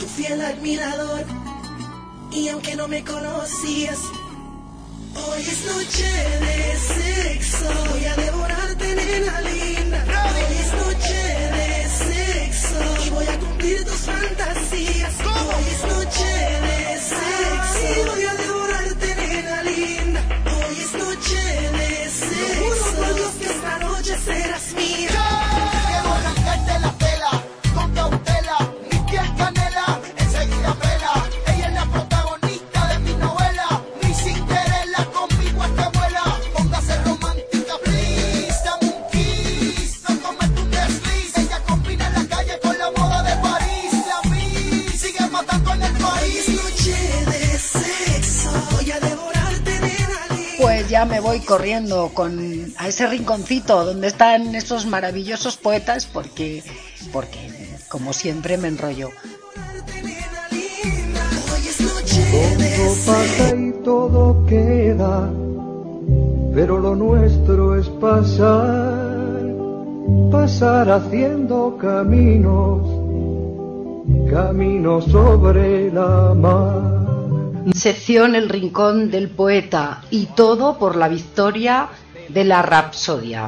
[0.03, 1.23] tu fiel admirador.
[2.31, 3.99] Y aunque no me conocías,
[5.15, 6.11] hoy es noche
[6.45, 7.69] de sexo.
[7.91, 9.99] Voy a devorarte, nena linda.
[10.25, 11.21] Hoy es noche
[11.57, 11.71] de
[12.05, 12.79] sexo.
[13.05, 15.13] Y voy a cumplir tus fantasías.
[15.21, 16.31] Hoy es noche
[16.67, 18.11] de sexo.
[18.11, 18.52] Voy a
[51.05, 56.63] me voy corriendo con a ese rinconcito donde están esos maravillosos poetas porque
[57.11, 57.39] porque
[57.89, 59.11] como siempre me enrollo.
[62.31, 65.29] Todo pasa y todo queda,
[66.55, 68.93] pero lo nuestro es pasar,
[70.31, 72.81] pasar haciendo caminos,
[74.31, 77.02] caminos sobre la mar.
[77.71, 81.87] Sección El Rincón del Poeta y todo por la victoria
[82.27, 83.47] de la Rapsodia.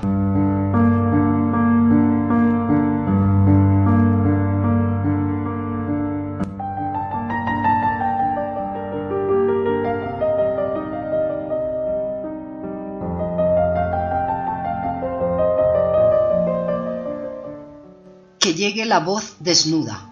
[18.40, 20.10] Que llegue la voz desnuda,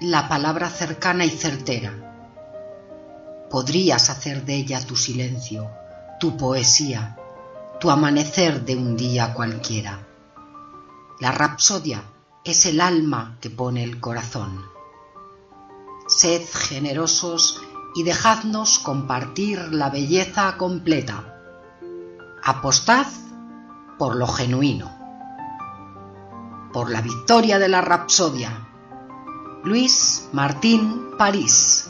[0.00, 2.09] la palabra cercana y certera.
[3.50, 5.68] Podrías hacer de ella tu silencio,
[6.20, 7.16] tu poesía,
[7.80, 10.06] tu amanecer de un día cualquiera.
[11.18, 12.04] La rapsodia
[12.44, 14.64] es el alma que pone el corazón.
[16.06, 17.60] Sed generosos
[17.94, 21.36] y dejadnos compartir la belleza completa.
[22.44, 23.06] Apostad
[23.98, 24.90] por lo genuino.
[26.72, 28.68] Por la victoria de la rapsodia.
[29.64, 31.89] Luis Martín París.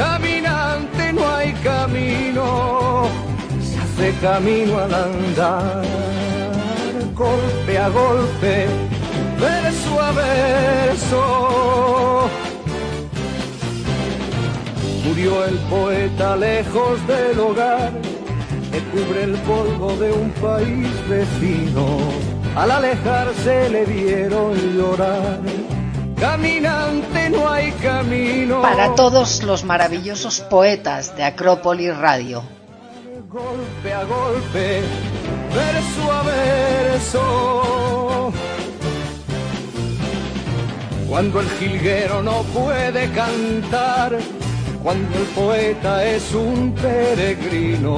[0.00, 3.08] caminante no hay camino,
[3.60, 5.82] se hace camino al andar,
[7.14, 8.66] golpe a golpe,
[9.38, 11.20] verso a verso.
[15.04, 17.92] Murió el poeta lejos del hogar,
[18.72, 21.98] que cubre el polvo de un país vecino.
[22.56, 25.40] Al alejarse le vieron llorar.
[26.20, 28.60] Caminante no hay camino.
[28.62, 32.42] Para todos los maravillosos poetas de Acrópolis Radio.
[33.28, 34.82] golpe a golpe,
[35.54, 37.60] verso a verso.
[41.10, 44.16] cuando el jilguero no puede cantar,
[44.80, 47.96] cuando el poeta es un peregrino,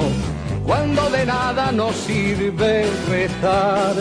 [0.65, 3.95] cuando de nada nos sirve rezar.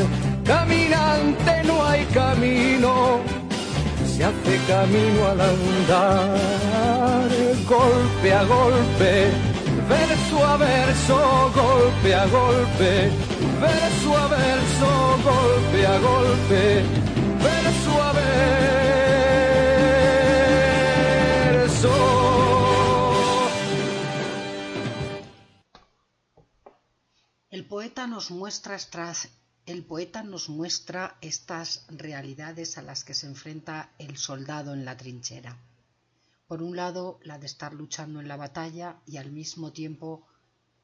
[0.44, 3.20] Caminante no hay camino,
[4.22, 7.28] se hace camino al andar,
[7.66, 9.32] golpe a golpe,
[9.88, 13.10] verso a verso, golpe a golpe,
[13.60, 16.84] verso a verso, golpe a golpe,
[17.42, 18.32] verso a verso.
[27.50, 28.76] El poeta nos muestra
[29.64, 34.96] el poeta nos muestra estas realidades a las que se enfrenta el soldado en la
[34.96, 35.56] trinchera.
[36.48, 40.26] Por un lado, la de estar luchando en la batalla y al mismo tiempo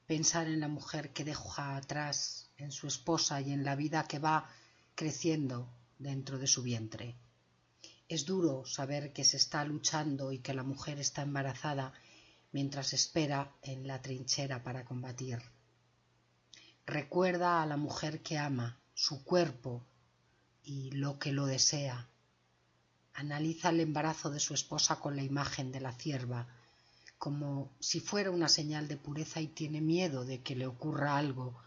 [0.07, 4.21] pensar en la mujer que deja atrás, en su esposa y en la vida que
[4.21, 4.49] va
[4.95, 5.69] creciendo
[5.99, 7.17] dentro de su vientre.
[8.09, 11.93] Es duro saber que se está luchando y que la mujer está embarazada
[12.53, 15.58] mientras espera en la trinchera para combatir.
[16.89, 19.85] Recuerda a la mujer que ama, su cuerpo
[20.65, 22.09] y lo que lo desea.
[23.13, 26.49] Analiza el embarazo de su esposa con la imagen de la cierva,
[27.19, 31.61] como si fuera una señal de pureza y tiene miedo de que le ocurra algo,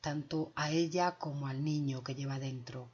[0.00, 2.88] tanto a ella como al niño que lleva dentro.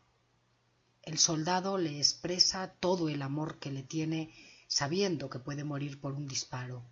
[1.02, 4.32] El soldado le expresa todo el amor que le tiene
[4.68, 6.82] sabiendo que puede morir por un disparo,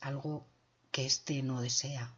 [0.00, 0.44] algo
[0.90, 2.16] que éste no desea.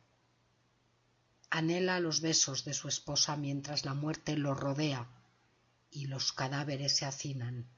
[1.57, 5.07] Anhela los besos de su esposa mientras la muerte lo rodea
[5.89, 7.69] y los cadáveres se hacinan.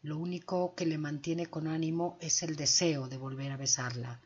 [0.00, 4.20] Lo único que le mantiene con ánimo es el deseo de volver a besarla.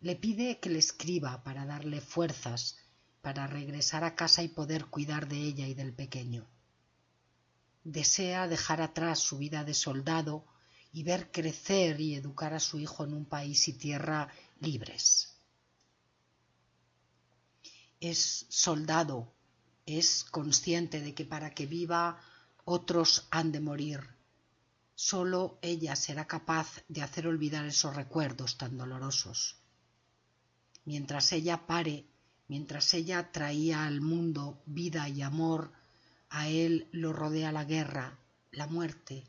[0.00, 2.78] Le pide que le escriba para darle fuerzas
[3.22, 6.48] para regresar a casa y poder cuidar de ella y del pequeño.
[7.84, 10.44] Desea dejar atrás su vida de soldado
[10.92, 15.27] y ver crecer y educar a su hijo en un país y tierra libres.
[18.00, 19.32] Es soldado,
[19.86, 22.20] es consciente de que para que viva
[22.64, 24.00] otros han de morir.
[24.94, 29.56] Solo ella será capaz de hacer olvidar esos recuerdos tan dolorosos.
[30.84, 32.06] Mientras ella pare,
[32.46, 35.72] mientras ella traía al mundo vida y amor,
[36.30, 38.18] a él lo rodea la guerra,
[38.50, 39.24] la muerte.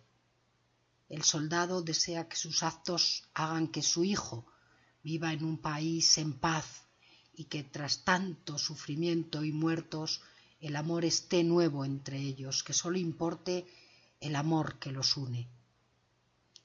[1.08, 4.46] El soldado desea que sus actos hagan que su hijo
[5.02, 6.89] viva en un país en paz
[7.40, 10.22] y que tras tanto sufrimiento y muertos
[10.60, 13.66] el amor esté nuevo entre ellos, que sólo importe
[14.20, 15.48] el amor que los une.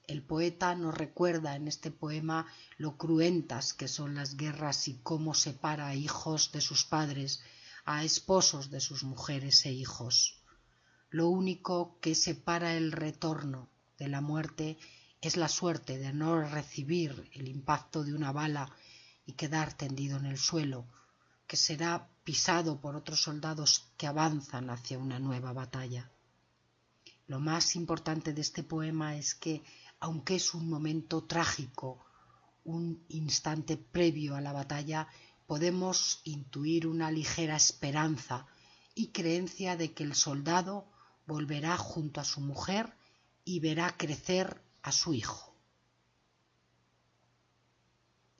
[0.05, 2.45] El poeta nos recuerda en este poema
[2.77, 7.41] lo cruentas que son las guerras y cómo separa a hijos de sus padres,
[7.85, 10.41] a esposos de sus mujeres e hijos.
[11.09, 14.77] Lo único que separa el retorno de la muerte
[15.21, 18.75] es la suerte de no recibir el impacto de una bala
[19.25, 20.87] y quedar tendido en el suelo,
[21.47, 26.11] que será pisado por otros soldados que avanzan hacia una nueva batalla.
[27.27, 29.63] Lo más importante de este poema es que,
[29.99, 32.05] aunque es un momento trágico,
[32.63, 35.07] un instante previo a la batalla,
[35.47, 38.47] podemos intuir una ligera esperanza
[38.93, 40.87] y creencia de que el soldado
[41.27, 42.93] volverá junto a su mujer
[43.43, 45.54] y verá crecer a su hijo.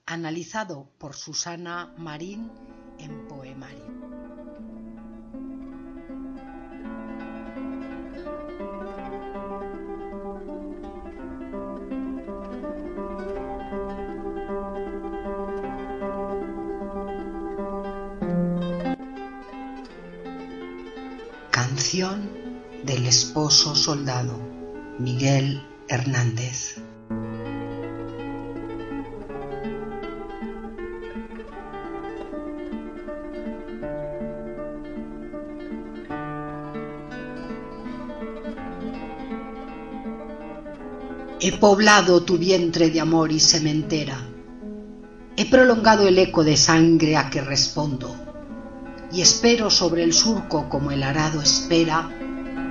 [0.08, 2.48] Analizado por Susana Marín
[3.00, 3.84] en Poemario.
[21.50, 22.30] Canción
[22.84, 24.38] del esposo soldado
[25.00, 26.85] Miguel Hernández.
[41.46, 44.18] He poblado tu vientre de amor y sementera.
[45.36, 48.16] He prolongado el eco de sangre a que respondo.
[49.12, 52.10] Y espero sobre el surco como el arado espera.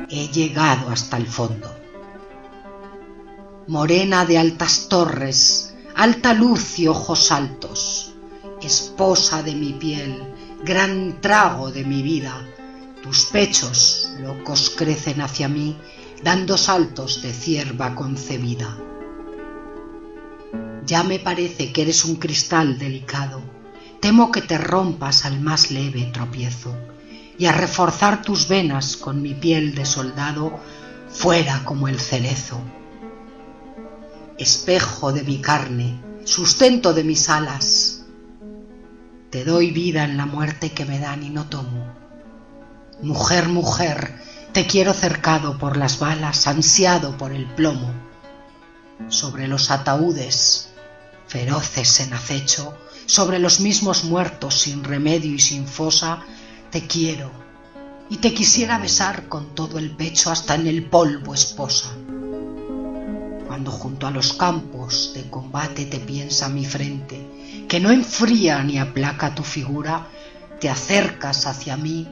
[0.09, 1.73] He llegado hasta el fondo.
[3.67, 8.13] Morena de altas torres, alta luz y ojos altos,
[8.61, 10.21] esposa de mi piel,
[10.65, 12.45] gran trago de mi vida,
[13.01, 15.77] tus pechos locos crecen hacia mí
[16.23, 18.77] dando saltos de cierva concebida.
[20.85, 23.41] Ya me parece que eres un cristal delicado,
[23.99, 26.75] temo que te rompas al más leve tropiezo,
[27.37, 30.59] y a reforzar tus venas con mi piel de soldado,
[31.09, 32.61] fuera como el cerezo.
[34.37, 38.05] Espejo de mi carne, sustento de mis alas,
[39.35, 41.93] te doy vida en la muerte que me dan y no tomo.
[43.01, 44.15] Mujer, mujer,
[44.55, 47.91] te quiero cercado por las balas, ansiado por el plomo.
[49.09, 50.69] Sobre los ataúdes,
[51.27, 52.73] feroces en acecho,
[53.05, 56.21] sobre los mismos muertos sin remedio y sin fosa,
[56.71, 57.31] te quiero
[58.09, 61.89] y te quisiera besar con todo el pecho hasta en el polvo, esposa.
[63.47, 68.79] Cuando junto a los campos de combate te piensa mi frente, que no enfría ni
[68.79, 70.07] aplaca tu figura,
[70.61, 72.07] te acercas hacia mí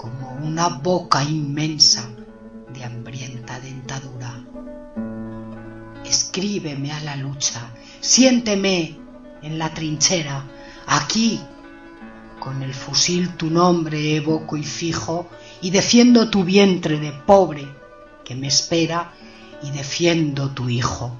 [0.00, 2.08] como una boca inmensa
[2.72, 4.42] de hambrienta dentadura.
[6.06, 7.70] Escríbeme a la lucha,
[8.00, 8.96] siénteme
[9.42, 10.42] en la trinchera,
[10.86, 11.38] aquí
[12.38, 15.28] con el fusil tu nombre evoco y fijo
[15.60, 17.68] y defiendo tu vientre de pobre
[18.24, 19.12] que me espera
[19.62, 21.18] y defiendo tu hijo.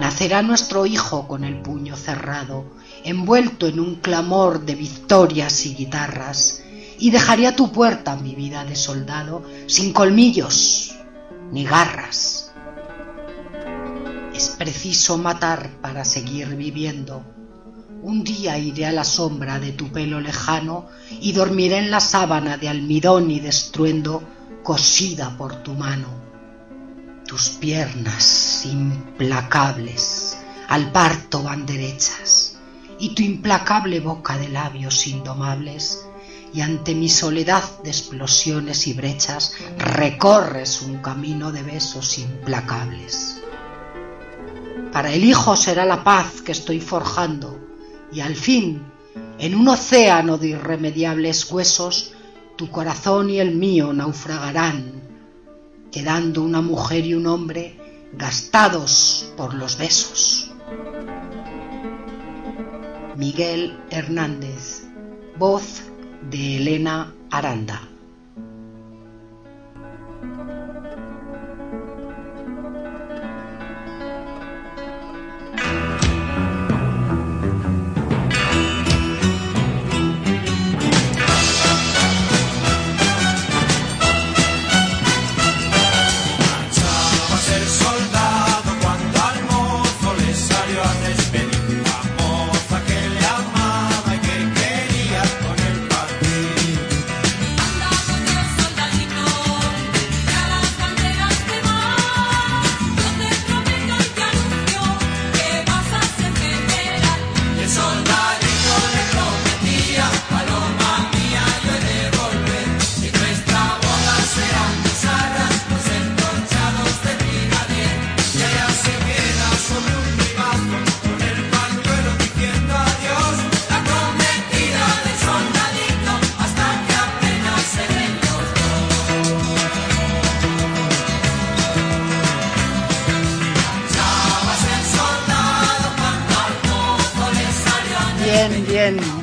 [0.00, 2.64] Nacerá nuestro hijo con el puño cerrado,
[3.04, 6.63] envuelto en un clamor de victorias y guitarras,
[6.98, 10.94] y dejaré a tu puerta mi vida de soldado sin colmillos
[11.50, 12.52] ni garras.
[14.34, 17.22] Es preciso matar para seguir viviendo.
[18.02, 20.88] Un día iré a la sombra de tu pelo lejano
[21.20, 24.22] y dormiré en la sábana de almidón y de estruendo
[24.62, 26.08] cosida por tu mano.
[27.26, 30.36] Tus piernas implacables
[30.68, 32.58] al parto van derechas
[32.98, 36.04] y tu implacable boca de labios indomables
[36.54, 43.42] y ante mi soledad de explosiones y brechas recorres un camino de besos implacables.
[44.92, 47.58] Para el hijo será la paz que estoy forjando
[48.12, 48.84] y al fin,
[49.40, 52.12] en un océano de irremediables huesos,
[52.54, 55.02] tu corazón y el mío naufragarán,
[55.90, 57.80] quedando una mujer y un hombre
[58.12, 60.52] gastados por los besos.
[63.16, 64.84] Miguel Hernández,
[65.36, 65.82] voz
[66.30, 67.80] de Elena Aranda.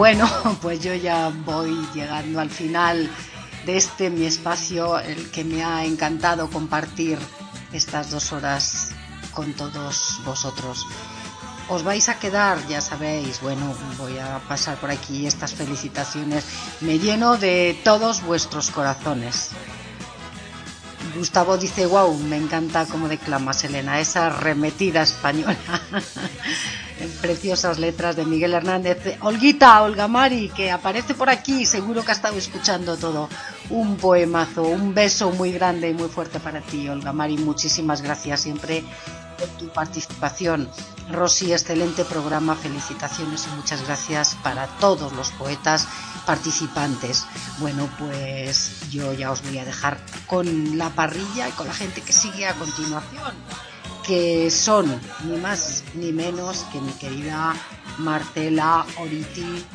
[0.01, 0.27] Bueno,
[0.63, 3.07] pues yo ya voy llegando al final
[3.67, 7.19] de este mi espacio, el que me ha encantado compartir
[7.71, 8.93] estas dos horas
[9.31, 10.87] con todos vosotros.
[11.69, 16.45] Os vais a quedar, ya sabéis, bueno, voy a pasar por aquí estas felicitaciones.
[16.79, 19.49] Me lleno de todos vuestros corazones.
[21.15, 25.55] Gustavo dice, wow, me encanta cómo declamas, Elena, esa remetida española.
[27.21, 29.17] Preciosas letras de Miguel Hernández.
[29.21, 33.29] Olguita, Olga Mari, que aparece por aquí, seguro que ha estado escuchando todo.
[33.69, 37.37] Un poemazo, un beso muy grande y muy fuerte para ti, Olga Mari.
[37.37, 38.83] Muchísimas gracias siempre
[39.37, 40.69] por tu participación.
[41.11, 45.87] Rosy, excelente programa, felicitaciones y muchas gracias para todos los poetas
[46.25, 47.25] participantes.
[47.59, 49.97] Bueno, pues yo ya os voy a dejar
[50.27, 53.33] con la parrilla y con la gente que sigue a continuación,
[54.05, 57.53] que son ni más ni menos que mi querida
[57.99, 59.65] Marcela Oriti,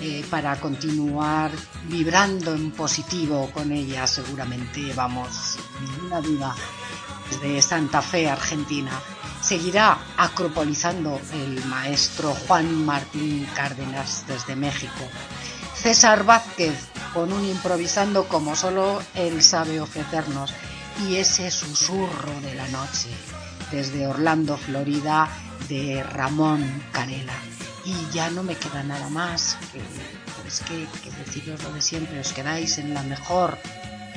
[0.00, 1.50] eh, para continuar
[1.88, 6.54] vibrando en positivo con ella, seguramente, vamos, ninguna duda,
[7.30, 8.90] desde Santa Fe, Argentina.
[9.40, 15.04] Seguirá acropolizando el maestro Juan Martín Cárdenas desde México.
[15.74, 16.74] César Vázquez
[17.12, 20.52] con un improvisando como solo él sabe ofrecernos
[21.00, 23.08] y ese susurro de la noche
[23.70, 25.28] desde Orlando, Florida,
[25.68, 27.34] de Ramón Canela.
[27.84, 29.80] Y ya no me queda nada más que,
[30.42, 33.58] pues que, que deciros lo de siempre, os quedáis en la mejor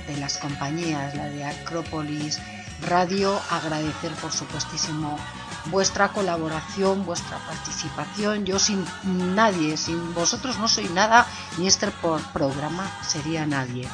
[0.07, 2.39] de las compañías, la de Acrópolis
[2.87, 5.17] Radio, agradecer por supuestísimo
[5.65, 8.45] vuestra colaboración, vuestra participación.
[8.45, 8.85] Yo sin
[9.35, 11.25] nadie, sin vosotros no soy nada,
[11.57, 11.87] ni este
[12.33, 13.87] programa sería nadie.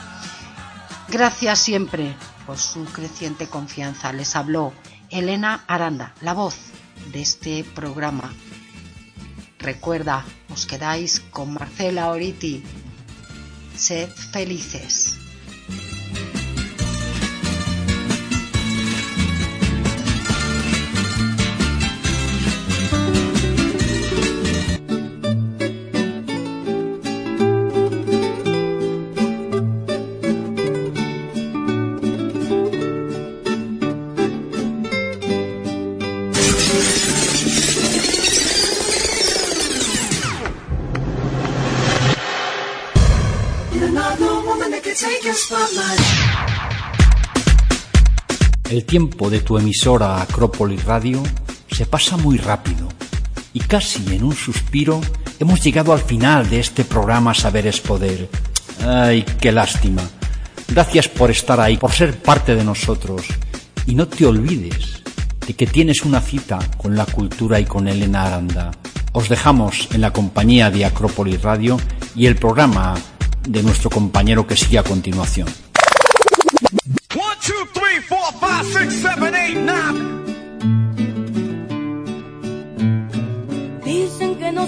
[1.08, 4.14] Gracias siempre por su creciente confianza.
[4.14, 4.74] Les habló
[5.10, 6.56] Elena Aranda, la voz
[7.12, 8.34] de este programa.
[9.60, 12.64] Recuerda, os quedáis con Marcela Oriti.
[13.76, 15.23] Sed felices.
[48.74, 51.22] El tiempo de tu emisora Acrópolis Radio
[51.70, 52.88] se pasa muy rápido
[53.54, 55.00] y casi en un suspiro
[55.40, 58.28] hemos llegado al final de este programa Saber es Poder.
[58.84, 60.02] Ay, qué lástima.
[60.68, 63.22] Gracias por estar ahí, por ser parte de nosotros.
[63.86, 65.04] Y no te olvides
[65.46, 68.72] de que tienes una cita con la cultura y con Elena Aranda.
[69.12, 71.78] Os dejamos en la compañía de Acrópolis Radio
[72.16, 72.96] y el programa
[73.48, 75.63] de nuestro compañero que sigue a continuación.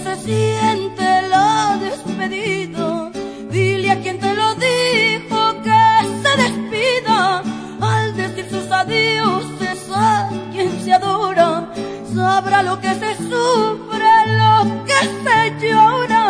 [0.06, 3.12] se siente lo despedido.
[3.50, 5.84] Dile a quien te lo dijo que
[6.22, 7.42] se despida.
[7.82, 11.72] Al decir sus adioses a quien se adora,
[12.14, 14.56] sabrá lo que se sufre, lo
[14.90, 16.26] que se llora.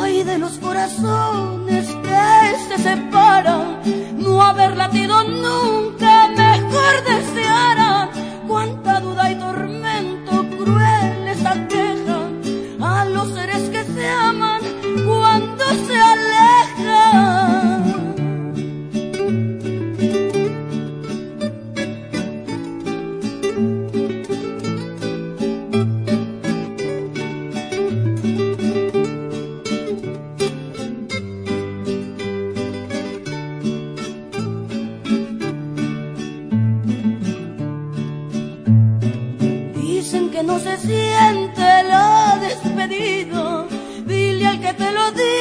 [0.00, 2.26] Ay de los corazones que
[2.68, 3.80] se separan,
[4.18, 8.10] no haber latido nunca mejor desearan.
[8.46, 9.87] Cuánta duda y tormenta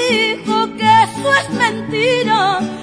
[0.10, 2.77] dijo que eso es mentira.